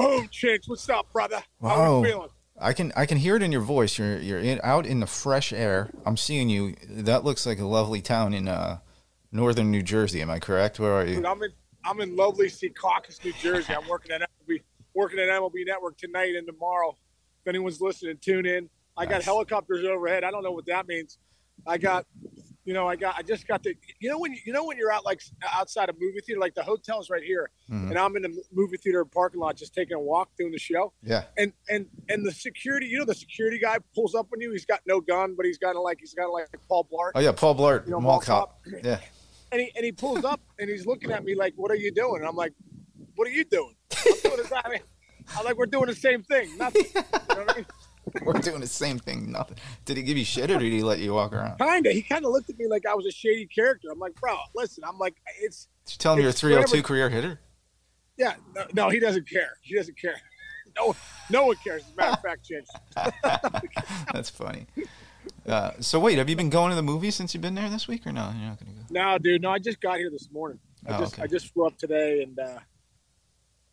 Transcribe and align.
Boom, 0.00 0.28
chicks. 0.30 0.68
What's 0.68 0.88
up, 0.88 1.12
brother? 1.12 1.42
How 1.60 1.68
Wow. 1.68 2.02
you 2.02 2.08
feeling? 2.08 2.28
I 2.58 2.72
can 2.72 2.92
I 2.94 3.06
can 3.06 3.18
hear 3.18 3.36
it 3.36 3.42
in 3.42 3.52
your 3.52 3.62
voice. 3.62 3.98
You're 3.98 4.18
you're 4.18 4.38
in, 4.38 4.60
out 4.62 4.86
in 4.86 5.00
the 5.00 5.06
fresh 5.06 5.52
air. 5.52 5.90
I'm 6.04 6.16
seeing 6.16 6.48
you. 6.50 6.74
That 6.88 7.24
looks 7.24 7.46
like 7.46 7.58
a 7.58 7.64
lovely 7.64 8.02
town 8.02 8.34
in 8.34 8.48
uh, 8.48 8.78
northern 9.32 9.70
New 9.70 9.82
Jersey. 9.82 10.20
Am 10.20 10.30
I 10.30 10.38
correct? 10.38 10.78
Where 10.78 10.92
are 10.92 11.06
Dude, 11.06 11.18
you? 11.22 11.26
I'm 11.26 11.42
in 11.42 11.50
I'm 11.84 12.00
in 12.00 12.16
lovely 12.16 12.48
Secaucus, 12.48 13.24
New 13.24 13.32
Jersey. 13.32 13.74
I'm 13.74 13.88
working 13.88 14.12
at 14.12 14.20
MLB 14.20 14.60
working 14.94 15.18
at 15.18 15.28
MLB 15.28 15.64
Network 15.66 15.96
tonight 15.96 16.34
and 16.36 16.46
tomorrow. 16.46 16.96
If 17.42 17.48
anyone's 17.48 17.80
listening, 17.80 18.18
tune 18.20 18.44
in. 18.44 18.68
I 18.96 19.06
got 19.06 19.22
helicopters 19.22 19.84
overhead. 19.86 20.24
I 20.24 20.30
don't 20.30 20.42
know 20.42 20.52
what 20.52 20.66
that 20.66 20.86
means. 20.86 21.16
I 21.66 21.78
got, 21.78 22.06
you 22.64 22.74
know, 22.74 22.86
I 22.86 22.96
got, 22.96 23.14
I 23.16 23.22
just 23.22 23.46
got 23.48 23.62
the, 23.62 23.74
you 24.00 24.08
know, 24.10 24.18
when 24.18 24.34
you 24.44 24.52
know 24.52 24.64
when 24.64 24.76
you're 24.76 24.92
out 24.92 25.04
like 25.04 25.22
outside 25.54 25.88
a 25.88 25.92
movie 25.98 26.20
theater, 26.20 26.40
like 26.40 26.54
the 26.54 26.62
hotel's 26.62 27.08
right 27.10 27.22
here, 27.22 27.50
Mhm. 27.70 27.90
and 27.90 27.98
I'm 27.98 28.14
in 28.16 28.22
the 28.22 28.42
movie 28.52 28.76
theater 28.76 29.04
parking 29.04 29.40
lot, 29.40 29.56
just 29.56 29.74
taking 29.74 29.94
a 29.94 30.00
walk 30.00 30.30
doing 30.38 30.52
the 30.52 30.58
show, 30.58 30.92
Yeah. 31.02 31.24
and 31.38 31.52
and 31.68 31.86
and 32.08 32.26
the 32.26 32.32
security, 32.32 32.86
you 32.86 32.98
know, 32.98 33.04
the 33.06 33.14
security 33.14 33.58
guy 33.58 33.78
pulls 33.94 34.14
up 34.14 34.28
on 34.32 34.40
you. 34.40 34.52
He's 34.52 34.66
got 34.66 34.80
no 34.86 35.00
gun, 35.00 35.34
but 35.36 35.46
he's 35.46 35.58
got 35.58 35.74
like 35.76 35.98
he's 36.00 36.14
got 36.14 36.26
like 36.30 36.46
Paul 36.68 36.86
Blart. 36.92 37.12
Oh 37.14 37.20
yeah, 37.20 37.32
Paul 37.32 37.54
Blart, 37.54 37.86
You 37.86 37.92
know, 37.92 38.00
mall 38.00 38.12
mall 38.12 38.20
cop. 38.20 38.62
cop. 38.64 38.84
Yeah. 38.84 39.00
and 39.52 39.60
he 39.62 39.72
and 39.74 39.84
he 39.84 39.92
pulls 39.92 40.24
up 40.24 40.40
and 40.58 40.68
he's 40.68 40.86
looking 40.86 41.10
at 41.12 41.24
me 41.24 41.34
like, 41.34 41.54
"What 41.56 41.70
are 41.70 41.76
you 41.76 41.90
doing?" 41.92 42.16
And 42.20 42.26
I'm 42.28 42.36
like, 42.36 42.52
"What 43.16 43.26
are 43.26 43.32
you 43.32 43.44
doing?" 43.44 43.74
I'm 44.06 44.12
doing 44.36 44.46
I 44.64 44.68
mean, 44.68 44.80
I'm 45.36 45.44
like, 45.46 45.56
"We're 45.56 45.66
doing 45.66 45.86
the 45.86 45.94
same 45.94 46.22
thing." 46.22 46.56
Nothing. 46.58 46.84
You 46.84 47.00
know 47.00 47.44
what 47.44 47.50
I 47.52 47.56
mean? 47.56 47.66
We're 48.22 48.32
doing 48.34 48.60
the 48.60 48.66
same 48.66 48.98
thing. 48.98 49.30
Nothing. 49.32 49.56
Did 49.84 49.96
he 49.96 50.02
give 50.02 50.16
you 50.18 50.24
shit 50.24 50.50
or 50.50 50.58
did 50.58 50.72
he 50.72 50.82
let 50.82 50.98
you 50.98 51.12
walk 51.14 51.32
around? 51.32 51.58
Kinda. 51.58 51.92
He 51.92 52.02
kind 52.02 52.24
of 52.24 52.32
looked 52.32 52.50
at 52.50 52.58
me 52.58 52.66
like 52.68 52.86
I 52.86 52.94
was 52.94 53.06
a 53.06 53.10
shady 53.12 53.46
character. 53.46 53.88
I'm 53.92 53.98
like, 53.98 54.14
"Bro, 54.20 54.36
listen." 54.54 54.84
I'm 54.86 54.98
like, 54.98 55.16
"It's 55.40 55.68
Did 55.86 55.92
you 55.94 55.98
tell 55.98 56.12
him 56.14 56.20
you're 56.20 56.30
a 56.30 56.32
302 56.32 56.70
whatever- 56.70 56.86
career 56.86 57.08
hitter? 57.10 57.40
yeah." 58.16 58.34
No, 58.54 58.64
no, 58.72 58.88
he 58.90 58.98
doesn't 59.00 59.28
care. 59.28 59.50
He 59.62 59.74
doesn't 59.76 59.98
care. 59.98 60.16
No, 60.78 60.94
no 61.30 61.46
one 61.46 61.56
cares. 61.64 61.82
As 61.82 61.90
a 61.92 61.96
matter 61.96 62.12
of 62.12 62.20
fact, 62.22 62.48
Chinch. 62.48 63.50
That's 64.14 64.30
funny. 64.30 64.66
Uh, 65.44 65.72
so 65.80 65.98
wait, 65.98 66.16
have 66.16 66.28
you 66.30 66.36
been 66.36 66.48
going 66.48 66.70
to 66.70 66.76
the 66.76 66.82
movies 66.82 67.16
since 67.16 67.34
you've 67.34 67.40
been 67.42 67.56
there 67.56 67.68
this 67.68 67.88
week 67.88 68.06
or 68.06 68.12
no? 68.12 68.30
You're 68.38 68.48
not 68.50 68.58
gonna 68.60 68.70
go. 68.72 68.82
No, 68.88 69.18
dude. 69.18 69.42
No, 69.42 69.50
I 69.50 69.58
just 69.58 69.80
got 69.80 69.98
here 69.98 70.10
this 70.10 70.28
morning. 70.30 70.60
I 70.86 70.94
Oh, 70.96 71.00
just 71.00 71.14
okay. 71.14 71.22
I 71.22 71.26
just 71.26 71.52
flew 71.52 71.66
up 71.66 71.76
today 71.76 72.22
and. 72.22 72.38
uh 72.38 72.58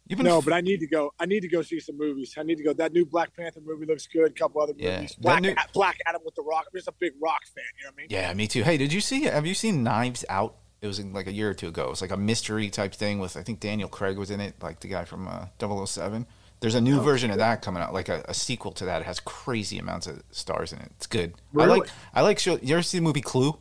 You've 0.08 0.18
been 0.18 0.26
No, 0.26 0.38
f- 0.40 0.46
but 0.46 0.54
I 0.54 0.62
need 0.62 0.80
to 0.80 0.88
go. 0.88 1.14
I 1.20 1.26
need 1.26 1.42
to 1.42 1.48
go 1.48 1.62
see 1.62 1.80
some 1.80 1.98
movies. 1.98 2.34
I 2.38 2.44
need 2.44 2.58
to 2.58 2.64
go. 2.64 2.74
That 2.74 2.94
new 2.94 3.06
Black 3.06 3.36
Panther 3.36 3.60
movie 3.66 3.86
looks 3.86 4.08
good. 4.08 4.32
A 4.32 4.34
couple 4.34 4.62
other 4.62 4.74
Yeah, 4.78 4.96
movies. 4.98 5.16
Black, 5.16 5.42
new- 5.42 5.56
Black 5.74 5.98
Adam 6.06 6.22
with 6.26 6.36
the 6.36 6.44
Rock. 6.44 6.66
I'm 6.68 6.78
just 6.78 6.88
a 6.88 6.94
big 6.94 7.14
Rock 7.22 7.42
fan. 7.54 7.64
You 7.78 7.86
know 7.86 7.90
what 7.90 7.94
I 7.94 8.02
mean? 8.02 8.08
Yeah, 8.10 8.34
me 8.34 8.48
too. 8.48 8.64
Hey, 8.64 8.78
did 8.78 8.94
you 8.94 9.02
see? 9.02 9.24
Have 9.24 9.46
you 9.46 9.54
seen 9.54 9.84
Knives 9.84 10.24
Out? 10.30 10.56
It 10.82 10.88
was 10.88 11.04
like 11.04 11.26
a 11.28 11.32
year 11.32 11.50
or 11.50 11.54
two 11.56 11.70
ago. 11.70 11.86
It 11.86 11.90
was 11.90 12.02
like 12.02 12.12
a 12.12 12.18
mystery 12.18 12.70
type 12.70 12.94
thing 12.94 13.20
with 13.20 13.36
I 13.36 13.42
think 13.44 13.60
Daniel 13.60 13.90
Craig 13.90 14.18
was 14.18 14.30
in 14.30 14.40
it, 14.40 14.56
like 14.62 14.80
the 14.80 14.88
guy 14.88 15.06
from 15.06 15.28
uh, 15.28 15.48
007. 15.60 16.28
There's 16.60 16.76
a 16.76 16.78
Oh, 16.78 16.82
new 16.82 17.02
version 17.02 17.30
of 17.32 17.38
that 17.38 17.62
coming 17.62 17.82
out, 17.84 17.94
like 17.94 18.10
a, 18.10 18.24
a 18.28 18.34
sequel 18.34 18.72
to 18.74 18.86
that. 18.86 19.02
It 19.02 19.06
has 19.06 19.20
crazy 19.20 19.78
amounts 19.80 20.08
of 20.08 20.24
stars 20.32 20.74
in 20.74 20.80
it. 20.80 20.92
It's 20.96 21.06
good. 21.08 21.34
I 21.36 21.66
Really? 21.66 21.80
like. 21.82 21.90
I 22.14 22.22
like. 22.22 22.40
Show, 22.40 22.58
you 22.62 22.74
ever 22.76 22.82
see 22.84 22.98
the 23.00 23.04
movie 23.04 23.22
Clue? 23.22 23.58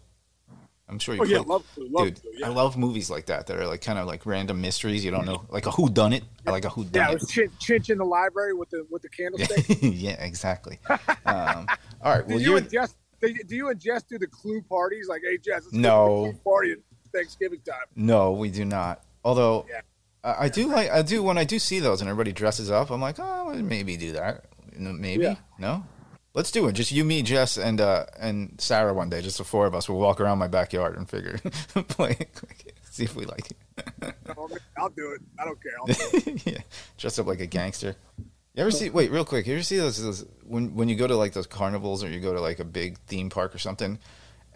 I'm 0.88 0.98
sure 1.00 1.14
you. 1.16 1.20
Oh 1.22 1.24
yeah, 1.24 1.38
love 1.40 1.64
Clue, 1.74 1.88
love 1.90 2.04
Dude, 2.06 2.20
Clue, 2.22 2.30
yeah. 2.38 2.46
I 2.46 2.50
love 2.50 2.76
movies 2.76 3.10
like 3.10 3.26
that 3.26 3.46
that 3.48 3.56
are 3.58 3.66
like 3.66 3.80
kind 3.80 3.98
of 3.98 4.06
like 4.06 4.24
random 4.24 4.60
mysteries. 4.60 5.04
You 5.04 5.10
don't 5.10 5.24
know, 5.26 5.44
like 5.48 5.66
a 5.66 5.70
who 5.72 5.88
done 5.90 6.12
it. 6.12 6.22
Like 6.44 6.64
a 6.64 6.68
who 6.68 6.82
Yeah, 6.84 6.88
done 6.90 7.10
it 7.10 7.12
it. 7.14 7.20
was 7.20 7.30
Chinch, 7.30 7.50
Chinch 7.58 7.90
in 7.90 7.98
the 7.98 8.04
library 8.04 8.54
with 8.54 8.70
the 8.70 8.86
with 8.90 9.02
the 9.02 9.08
candlestick. 9.08 9.78
yeah, 9.82 10.22
exactly. 10.24 10.78
Um, 11.26 11.66
all 12.02 12.12
right. 12.14 12.24
Well, 12.26 12.38
do 12.38 12.44
you 12.44 12.50
you're 12.52 12.60
do 12.60 13.28
you, 13.28 13.42
do 13.44 13.56
you 13.56 13.68
and 13.68 13.80
Jess 13.80 14.04
do 14.04 14.16
the 14.16 14.28
Clue 14.28 14.62
parties? 14.62 15.08
Like, 15.08 15.22
hey 15.28 15.38
Jess, 15.38 15.64
No. 15.72 16.30
Clue 16.30 16.40
party 16.44 16.72
at 16.72 16.78
Thanksgiving 17.12 17.58
time. 17.66 17.86
No, 17.96 18.30
we 18.32 18.48
do 18.50 18.64
not. 18.64 19.02
Although 19.24 19.66
Yeah. 19.68 19.80
I, 20.22 20.44
I 20.44 20.48
do 20.48 20.68
like 20.68 20.88
I 20.90 21.02
do 21.02 21.24
when 21.24 21.36
I 21.36 21.42
do 21.42 21.58
see 21.58 21.80
those 21.80 22.00
and 22.00 22.08
everybody 22.08 22.30
dresses 22.32 22.70
up. 22.70 22.90
I'm 22.90 23.00
like, 23.00 23.16
oh, 23.18 23.54
maybe 23.54 23.96
do 23.96 24.12
that. 24.12 24.44
Maybe 24.78 25.24
Yeah. 25.24 25.34
no. 25.58 25.84
Let's 26.36 26.50
do 26.50 26.68
it. 26.68 26.74
Just 26.74 26.92
you, 26.92 27.02
me, 27.02 27.22
Jess, 27.22 27.56
and 27.56 27.80
uh, 27.80 28.04
and 28.20 28.60
Sarah 28.60 28.92
one 28.92 29.08
day. 29.08 29.22
Just 29.22 29.38
the 29.38 29.44
four 29.44 29.64
of 29.64 29.74
us. 29.74 29.88
We'll 29.88 29.98
walk 29.98 30.20
around 30.20 30.36
my 30.36 30.48
backyard 30.48 30.94
and 30.98 31.08
figure 31.08 31.38
play, 31.88 32.14
see 32.90 33.04
if 33.04 33.16
we 33.16 33.24
like 33.24 33.50
it. 33.50 34.14
I'll, 34.76 34.90
do 34.90 35.12
it. 35.12 35.22
I 35.38 35.46
don't 35.46 35.58
care. 35.62 35.72
I'll 35.80 35.86
do 35.86 35.94
it. 36.12 36.46
yeah, 36.46 36.58
dress 36.98 37.18
up 37.18 37.26
like 37.26 37.40
a 37.40 37.46
gangster. 37.46 37.96
You 38.18 38.60
ever 38.60 38.70
see? 38.70 38.90
Wait, 38.90 39.10
real 39.10 39.24
quick. 39.24 39.46
You 39.46 39.54
ever 39.54 39.62
see 39.62 39.78
those, 39.78 40.02
those 40.02 40.26
when 40.44 40.74
when 40.74 40.90
you 40.90 40.96
go 40.96 41.06
to 41.06 41.16
like 41.16 41.32
those 41.32 41.46
carnivals 41.46 42.04
or 42.04 42.10
you 42.10 42.20
go 42.20 42.34
to 42.34 42.40
like 42.42 42.60
a 42.60 42.66
big 42.66 42.98
theme 43.06 43.30
park 43.30 43.54
or 43.54 43.58
something, 43.58 43.98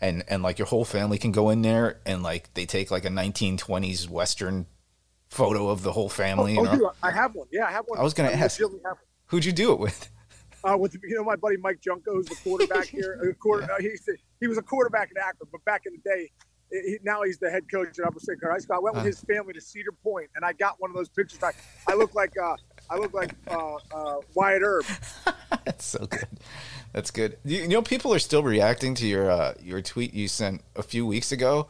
and 0.02 0.22
and 0.28 0.42
like 0.42 0.58
your 0.58 0.66
whole 0.66 0.84
family 0.84 1.16
can 1.16 1.32
go 1.32 1.48
in 1.48 1.62
there 1.62 1.98
and 2.04 2.22
like 2.22 2.52
they 2.52 2.66
take 2.66 2.90
like 2.90 3.06
a 3.06 3.10
1920s 3.10 4.06
western 4.06 4.66
photo 5.28 5.70
of 5.70 5.82
the 5.82 5.92
whole 5.92 6.10
family. 6.10 6.58
Oh, 6.58 6.62
you 6.62 6.68
know? 6.68 6.76
dude, 6.76 6.88
I 7.02 7.10
have 7.10 7.34
one. 7.34 7.48
Yeah, 7.50 7.64
I 7.64 7.70
have 7.70 7.86
one. 7.86 7.98
I 7.98 8.02
was 8.02 8.12
gonna 8.12 8.28
ask. 8.28 8.60
legitimately. 8.60 8.98
Who'd 9.28 9.46
you 9.46 9.52
do 9.52 9.72
it 9.72 9.78
with? 9.78 10.10
Uh, 10.62 10.76
with 10.76 10.94
you 11.02 11.14
know 11.16 11.24
my 11.24 11.36
buddy 11.36 11.56
Mike 11.56 11.80
Junko, 11.80 12.14
who's 12.14 12.26
the 12.26 12.36
quarterback 12.36 12.84
here. 12.88 13.18
Uh, 13.22 13.32
quarter, 13.34 13.64
uh, 13.64 13.76
he's 13.80 14.04
the, 14.04 14.16
he 14.40 14.46
was 14.46 14.58
a 14.58 14.62
quarterback 14.62 15.10
in 15.10 15.16
Akron, 15.18 15.48
but 15.50 15.64
back 15.64 15.82
in 15.86 15.92
the 15.94 16.10
day, 16.10 16.30
he, 16.70 16.98
now 17.02 17.22
he's 17.22 17.38
the 17.38 17.50
head 17.50 17.64
coach 17.70 17.98
at 17.98 18.04
Upper 18.06 18.20
St. 18.20 18.38
Clair 18.38 18.52
High 18.52 18.58
School. 18.58 18.76
I 18.76 18.80
went 18.80 18.96
with 18.96 19.04
Uh. 19.04 19.06
his 19.06 19.20
family 19.22 19.52
to 19.54 19.60
Cedar 19.60 19.92
Point, 20.02 20.28
and 20.36 20.44
I 20.44 20.52
got 20.52 20.76
one 20.78 20.90
of 20.90 20.96
those 20.96 21.08
pictures. 21.08 21.42
I, 21.42 21.52
I 21.88 21.94
look 21.94 22.14
like 22.14 22.34
uh, 22.38 22.56
I 22.90 22.96
look 22.96 23.14
like 23.14 23.34
uh, 23.50 23.76
uh, 23.94 24.16
Wyatt 24.34 24.62
Earp. 24.62 24.84
That's 25.64 25.84
so 25.84 26.06
good. 26.06 26.28
That's 26.92 27.10
good. 27.10 27.38
You, 27.44 27.62
you 27.62 27.68
know, 27.68 27.82
people 27.82 28.12
are 28.12 28.18
still 28.18 28.42
reacting 28.42 28.94
to 28.96 29.06
your 29.06 29.30
uh, 29.30 29.54
your 29.62 29.80
tweet 29.80 30.12
you 30.14 30.28
sent 30.28 30.62
a 30.76 30.82
few 30.82 31.06
weeks 31.06 31.32
ago. 31.32 31.68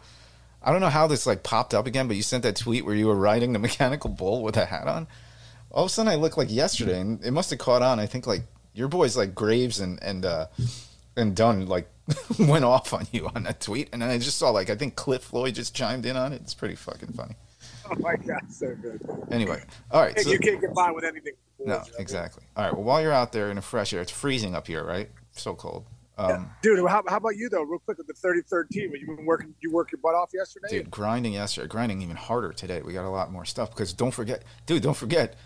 I 0.62 0.72
don't 0.72 0.80
know 0.82 0.88
how 0.90 1.06
this 1.06 1.26
like 1.26 1.42
popped 1.42 1.72
up 1.74 1.86
again, 1.86 2.06
but 2.08 2.16
you 2.16 2.22
sent 2.22 2.42
that 2.42 2.56
tweet 2.56 2.84
where 2.84 2.94
you 2.94 3.06
were 3.06 3.14
riding 3.16 3.52
the 3.52 3.58
mechanical 3.68 4.10
bull 4.10 4.42
with 4.42 4.56
a 4.56 4.66
hat 4.66 4.86
on. 4.88 5.06
All 5.70 5.84
of 5.84 5.90
a 5.90 5.92
sudden, 5.92 6.10
I 6.12 6.16
look 6.16 6.36
like 6.36 6.50
yesterday, 6.50 7.00
and 7.00 7.24
it 7.24 7.30
must 7.30 7.50
have 7.50 7.60
caught 7.60 7.80
on. 7.82 8.00
I 8.00 8.06
think 8.06 8.26
like 8.26 8.42
your 8.74 8.88
boys 8.88 9.16
like 9.16 9.34
Graves 9.34 9.80
and 9.80 10.02
and 10.02 10.24
uh, 10.24 10.46
and 11.16 11.34
Dunn 11.34 11.66
like 11.66 11.88
went 12.38 12.64
off 12.64 12.92
on 12.92 13.06
you 13.12 13.28
on 13.34 13.44
that 13.44 13.60
tweet, 13.60 13.88
and 13.92 14.02
then 14.02 14.10
I 14.10 14.18
just 14.18 14.38
saw 14.38 14.50
like 14.50 14.70
I 14.70 14.74
think 14.76 14.96
Cliff 14.96 15.22
Floyd 15.22 15.54
just 15.54 15.74
chimed 15.74 16.06
in 16.06 16.16
on 16.16 16.32
it. 16.32 16.40
It's 16.42 16.54
pretty 16.54 16.74
fucking 16.76 17.12
funny. 17.12 17.36
Oh 17.90 17.96
my 17.98 18.16
god, 18.16 18.42
so 18.50 18.74
good. 18.80 19.00
Anyway, 19.30 19.62
all 19.90 20.00
right. 20.02 20.16
Hey, 20.16 20.22
So, 20.22 20.30
you 20.30 20.38
can't 20.38 20.60
get 20.60 20.72
by 20.74 20.90
with 20.92 21.04
anything. 21.04 21.32
no, 21.58 21.82
exactly. 21.98 22.44
All 22.56 22.64
right. 22.64 22.72
Well, 22.72 22.84
while 22.84 23.02
you're 23.02 23.12
out 23.12 23.32
there 23.32 23.50
in 23.50 23.56
the 23.56 23.62
fresh 23.62 23.92
air, 23.92 24.00
it's 24.00 24.12
freezing 24.12 24.54
up 24.54 24.66
here, 24.68 24.84
right? 24.84 25.10
So 25.32 25.54
cold. 25.54 25.86
Um, 26.16 26.50
Dude, 26.62 26.78
how, 26.86 27.02
how 27.08 27.16
about 27.16 27.36
you 27.36 27.48
though? 27.48 27.62
Real 27.62 27.78
quick 27.78 27.96
with 27.98 28.06
the 28.06 28.12
33rd 28.12 28.68
team. 28.68 28.92
You've 28.94 29.16
been 29.16 29.24
working. 29.24 29.54
You 29.60 29.72
work 29.72 29.90
your 29.90 30.00
butt 30.02 30.14
off 30.14 30.30
yesterday. 30.34 30.68
dude 30.70 30.90
grinding 30.90 31.32
yesterday 31.32 31.66
grinding 31.66 32.02
even 32.02 32.14
harder 32.16 32.52
today 32.52 32.82
we 32.82 32.92
got 32.92 33.06
a 33.06 33.08
lot 33.08 33.32
more 33.32 33.46
stuff 33.46 33.70
because 33.70 33.92
don't 33.94 34.10
forget 34.10 34.42
dude 34.66 34.82
don't 34.82 34.96
forget 34.96 35.36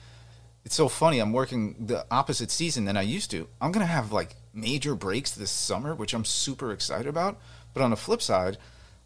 it's 0.64 0.74
so 0.74 0.88
funny 0.88 1.18
i'm 1.18 1.32
working 1.32 1.74
the 1.86 2.06
opposite 2.10 2.50
season 2.50 2.84
than 2.84 2.96
i 2.96 3.02
used 3.02 3.30
to. 3.30 3.48
I'm 3.60 3.72
gonna 3.72 3.86
have 3.86 4.12
like 4.12 4.36
major 4.52 4.94
breaks 4.94 5.30
this 5.30 5.50
summer 5.50 5.94
which 5.94 6.14
i'm 6.14 6.24
super 6.24 6.72
excited 6.72 7.06
about 7.06 7.38
but 7.72 7.82
on 7.82 7.90
the 7.90 7.96
flip 7.96 8.22
side 8.22 8.58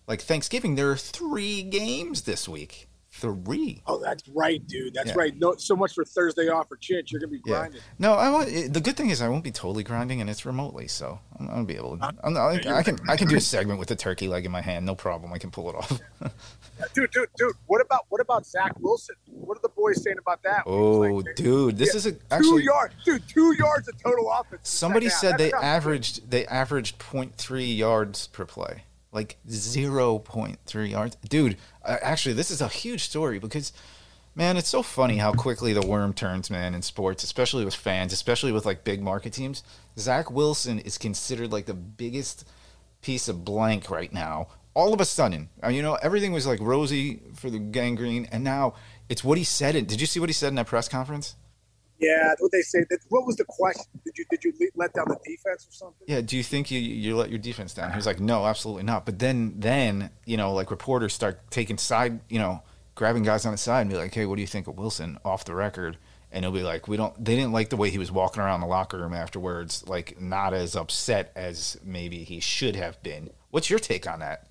like 0.06 0.20
thanksgiving 0.20 0.74
there 0.74 0.90
are 0.90 0.96
three 0.96 1.62
games 1.62 2.22
this 2.22 2.48
week 2.48 2.87
three 3.20 3.82
Oh, 3.86 3.98
that's 3.98 4.22
right, 4.28 4.64
dude. 4.66 4.94
That's 4.94 5.08
Yeah. 5.10 5.14
right. 5.18 5.34
No, 5.38 5.54
so 5.56 5.74
much 5.76 5.92
for 5.94 6.04
Thursday 6.04 6.48
off 6.48 6.68
for 6.68 6.76
Chinch. 6.76 7.10
You're 7.10 7.20
gonna 7.20 7.30
be 7.32 7.38
grinding. 7.40 7.80
yeah 7.80 7.86
no 7.98 8.12
i 8.14 8.30
want 8.30 8.48
it- 8.48 8.72
the 8.72 8.80
good 8.80 8.96
thing 8.96 9.10
is 9.10 9.20
i 9.20 9.28
won't 9.28 9.44
be 9.44 9.50
totally 9.50 9.82
grinding 9.82 10.20
and 10.20 10.28
it's 10.30 10.44
remotely 10.46 10.86
so 10.88 11.18
i'm, 11.38 11.46
I'm 11.48 11.54
gonna 11.54 11.64
be 11.64 11.76
able 11.76 11.96
to 11.98 12.14
I'm, 12.22 12.36
I, 12.36 12.60
I 12.78 12.82
can 12.82 12.98
i 13.08 13.16
can 13.16 13.28
do 13.28 13.36
a 13.36 13.40
segment 13.40 13.78
with 13.78 13.90
a 13.90 13.96
turkey 13.96 14.28
leg 14.28 14.44
in 14.46 14.52
my 14.52 14.60
hand 14.60 14.86
no 14.86 14.94
problem 14.94 15.32
i 15.32 15.38
can 15.38 15.50
pull 15.50 15.68
it 15.70 15.74
off 15.76 16.00
Dude, 16.94 17.10
dude, 17.10 17.28
dude. 17.36 17.52
What 17.66 17.80
about 17.80 18.06
what 18.08 18.20
about 18.20 18.46
Zach 18.46 18.72
Wilson? 18.78 19.16
What 19.26 19.58
are 19.58 19.60
the 19.60 19.68
boys 19.68 20.00
saying 20.00 20.18
about 20.18 20.40
that? 20.44 20.62
oh 20.66 21.00
Like, 21.00 21.34
dude 21.34 21.76
this 21.76 21.92
is 21.94 22.06
a 22.06 22.12
two 22.12 22.18
actually 22.30 22.62
yards, 22.64 22.94
dude. 23.04 23.28
Two 23.28 23.52
yards 23.58 23.88
of 23.88 24.00
total 24.00 24.30
offense. 24.30 24.68
Somebody 24.68 25.08
said 25.08 25.38
they 25.38 25.52
averaged 25.52 26.30
they 26.30 26.46
averaged 26.46 26.98
0.3 27.00 27.76
yards 27.76 28.28
per 28.28 28.44
play. 28.44 28.84
Like 29.18 29.36
0.3 29.48 30.90
yards. 30.90 31.16
Dude, 31.28 31.56
uh, 31.84 31.96
actually 32.00 32.34
this 32.34 32.52
is 32.52 32.60
a 32.60 32.68
huge 32.68 33.02
story 33.02 33.40
because 33.40 33.72
man, 34.36 34.56
it's 34.56 34.68
so 34.68 34.84
funny 34.84 35.16
how 35.16 35.32
quickly 35.32 35.72
the 35.72 35.84
worm 35.84 36.12
turns, 36.12 36.48
man, 36.48 36.72
in 36.72 36.82
sports, 36.82 37.24
especially 37.24 37.64
with 37.64 37.74
fans, 37.74 38.12
especially 38.12 38.52
with 38.52 38.64
like 38.64 38.84
big 38.84 39.02
market 39.02 39.32
teams. 39.32 39.64
Zach 39.98 40.30
Wilson 40.30 40.78
is 40.78 40.96
considered 40.98 41.50
like 41.50 41.66
the 41.66 41.74
biggest 41.74 42.48
piece 43.02 43.28
of 43.28 43.44
blank 43.44 43.90
right 43.90 44.12
now. 44.12 44.46
All 44.74 44.94
of 44.94 45.00
a 45.00 45.04
sudden, 45.04 45.48
uh, 45.64 45.68
you 45.70 45.82
know, 45.82 45.94
everything 45.96 46.30
was 46.30 46.46
like 46.46 46.60
rosy 46.60 47.20
for 47.34 47.50
the 47.50 47.58
Gang 47.58 47.96
Green, 47.96 48.28
and 48.30 48.44
now 48.44 48.74
it's 49.08 49.24
what 49.24 49.36
he 49.36 49.42
said. 49.42 49.74
Did 49.88 50.00
you 50.00 50.06
see 50.06 50.20
what 50.20 50.28
he 50.28 50.32
said 50.32 50.50
in 50.50 50.54
that 50.54 50.68
press 50.68 50.88
conference? 50.88 51.34
Yeah, 51.98 52.34
what 52.38 52.52
they 52.52 52.62
say. 52.62 52.84
That, 52.90 53.00
what 53.08 53.26
was 53.26 53.36
the 53.36 53.44
question? 53.44 53.84
Did 54.04 54.16
you 54.16 54.24
did 54.30 54.44
you 54.44 54.52
let 54.76 54.92
down 54.92 55.06
the 55.08 55.18
defense 55.24 55.66
or 55.68 55.72
something? 55.72 56.06
Yeah, 56.06 56.20
do 56.20 56.36
you 56.36 56.44
think 56.44 56.70
you 56.70 56.78
you 56.78 57.16
let 57.16 57.30
your 57.30 57.40
defense 57.40 57.74
down? 57.74 57.90
He 57.90 57.96
was 57.96 58.06
like, 58.06 58.20
no, 58.20 58.46
absolutely 58.46 58.84
not. 58.84 59.04
But 59.04 59.18
then 59.18 59.54
then 59.58 60.10
you 60.24 60.36
know 60.36 60.52
like 60.52 60.70
reporters 60.70 61.12
start 61.12 61.50
taking 61.50 61.76
side, 61.76 62.20
you 62.28 62.38
know, 62.38 62.62
grabbing 62.94 63.24
guys 63.24 63.44
on 63.46 63.52
the 63.52 63.58
side 63.58 63.82
and 63.82 63.90
be 63.90 63.96
like, 63.96 64.14
hey, 64.14 64.26
what 64.26 64.36
do 64.36 64.42
you 64.42 64.46
think 64.46 64.68
of 64.68 64.78
Wilson 64.78 65.18
off 65.24 65.44
the 65.44 65.54
record? 65.54 65.98
And 66.30 66.44
he'll 66.44 66.52
be 66.52 66.62
like, 66.62 66.86
we 66.86 66.96
don't. 66.96 67.14
They 67.24 67.34
didn't 67.34 67.52
like 67.52 67.70
the 67.70 67.76
way 67.76 67.90
he 67.90 67.98
was 67.98 68.12
walking 68.12 68.42
around 68.42 68.60
the 68.60 68.66
locker 68.66 68.98
room 68.98 69.14
afterwards, 69.14 69.88
like 69.88 70.20
not 70.20 70.54
as 70.54 70.76
upset 70.76 71.32
as 71.34 71.78
maybe 71.82 72.22
he 72.22 72.38
should 72.38 72.76
have 72.76 73.02
been. 73.02 73.30
What's 73.50 73.70
your 73.70 73.78
take 73.78 74.06
on 74.06 74.20
that? 74.20 74.46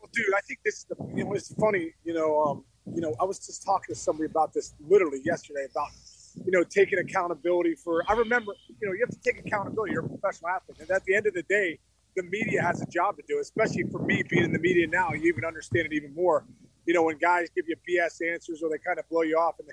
Well, 0.00 0.10
dude, 0.12 0.26
I 0.36 0.40
think 0.40 0.58
this 0.64 0.78
is 0.78 0.86
the. 0.90 0.96
You 1.14 1.24
know, 1.24 1.32
it's 1.34 1.54
funny. 1.54 1.92
You 2.04 2.14
know, 2.14 2.42
um, 2.42 2.64
you 2.92 3.00
know, 3.00 3.14
I 3.20 3.24
was 3.24 3.38
just 3.38 3.64
talking 3.64 3.94
to 3.94 3.98
somebody 3.98 4.28
about 4.28 4.52
this 4.52 4.74
literally 4.80 5.20
yesterday 5.24 5.66
about 5.70 5.88
you 6.44 6.52
know, 6.52 6.64
taking 6.64 6.98
accountability 6.98 7.74
for. 7.74 8.02
I 8.08 8.14
remember, 8.14 8.52
you 8.68 8.88
know, 8.88 8.92
you 8.92 9.04
have 9.06 9.10
to 9.10 9.20
take 9.20 9.44
accountability. 9.44 9.92
You're 9.92 10.04
a 10.04 10.08
professional 10.08 10.50
athlete, 10.50 10.78
and 10.80 10.90
at 10.90 11.04
the 11.04 11.14
end 11.14 11.26
of 11.26 11.34
the 11.34 11.42
day, 11.42 11.78
the 12.16 12.22
media 12.24 12.62
has 12.62 12.82
a 12.82 12.86
job 12.86 13.16
to 13.16 13.22
do. 13.28 13.38
Especially 13.40 13.84
for 13.90 13.98
me 14.00 14.22
being 14.28 14.44
in 14.44 14.52
the 14.52 14.58
media 14.58 14.86
now, 14.86 15.12
you 15.12 15.28
even 15.32 15.44
understand 15.44 15.86
it 15.86 15.92
even 15.92 16.14
more. 16.14 16.44
You 16.86 16.94
know, 16.94 17.02
when 17.04 17.18
guys 17.18 17.48
give 17.54 17.66
you 17.68 17.76
BS 17.88 18.32
answers 18.32 18.62
or 18.62 18.70
they 18.70 18.78
kind 18.78 18.98
of 18.98 19.08
blow 19.08 19.22
you 19.22 19.36
off, 19.36 19.54
and, 19.58 19.68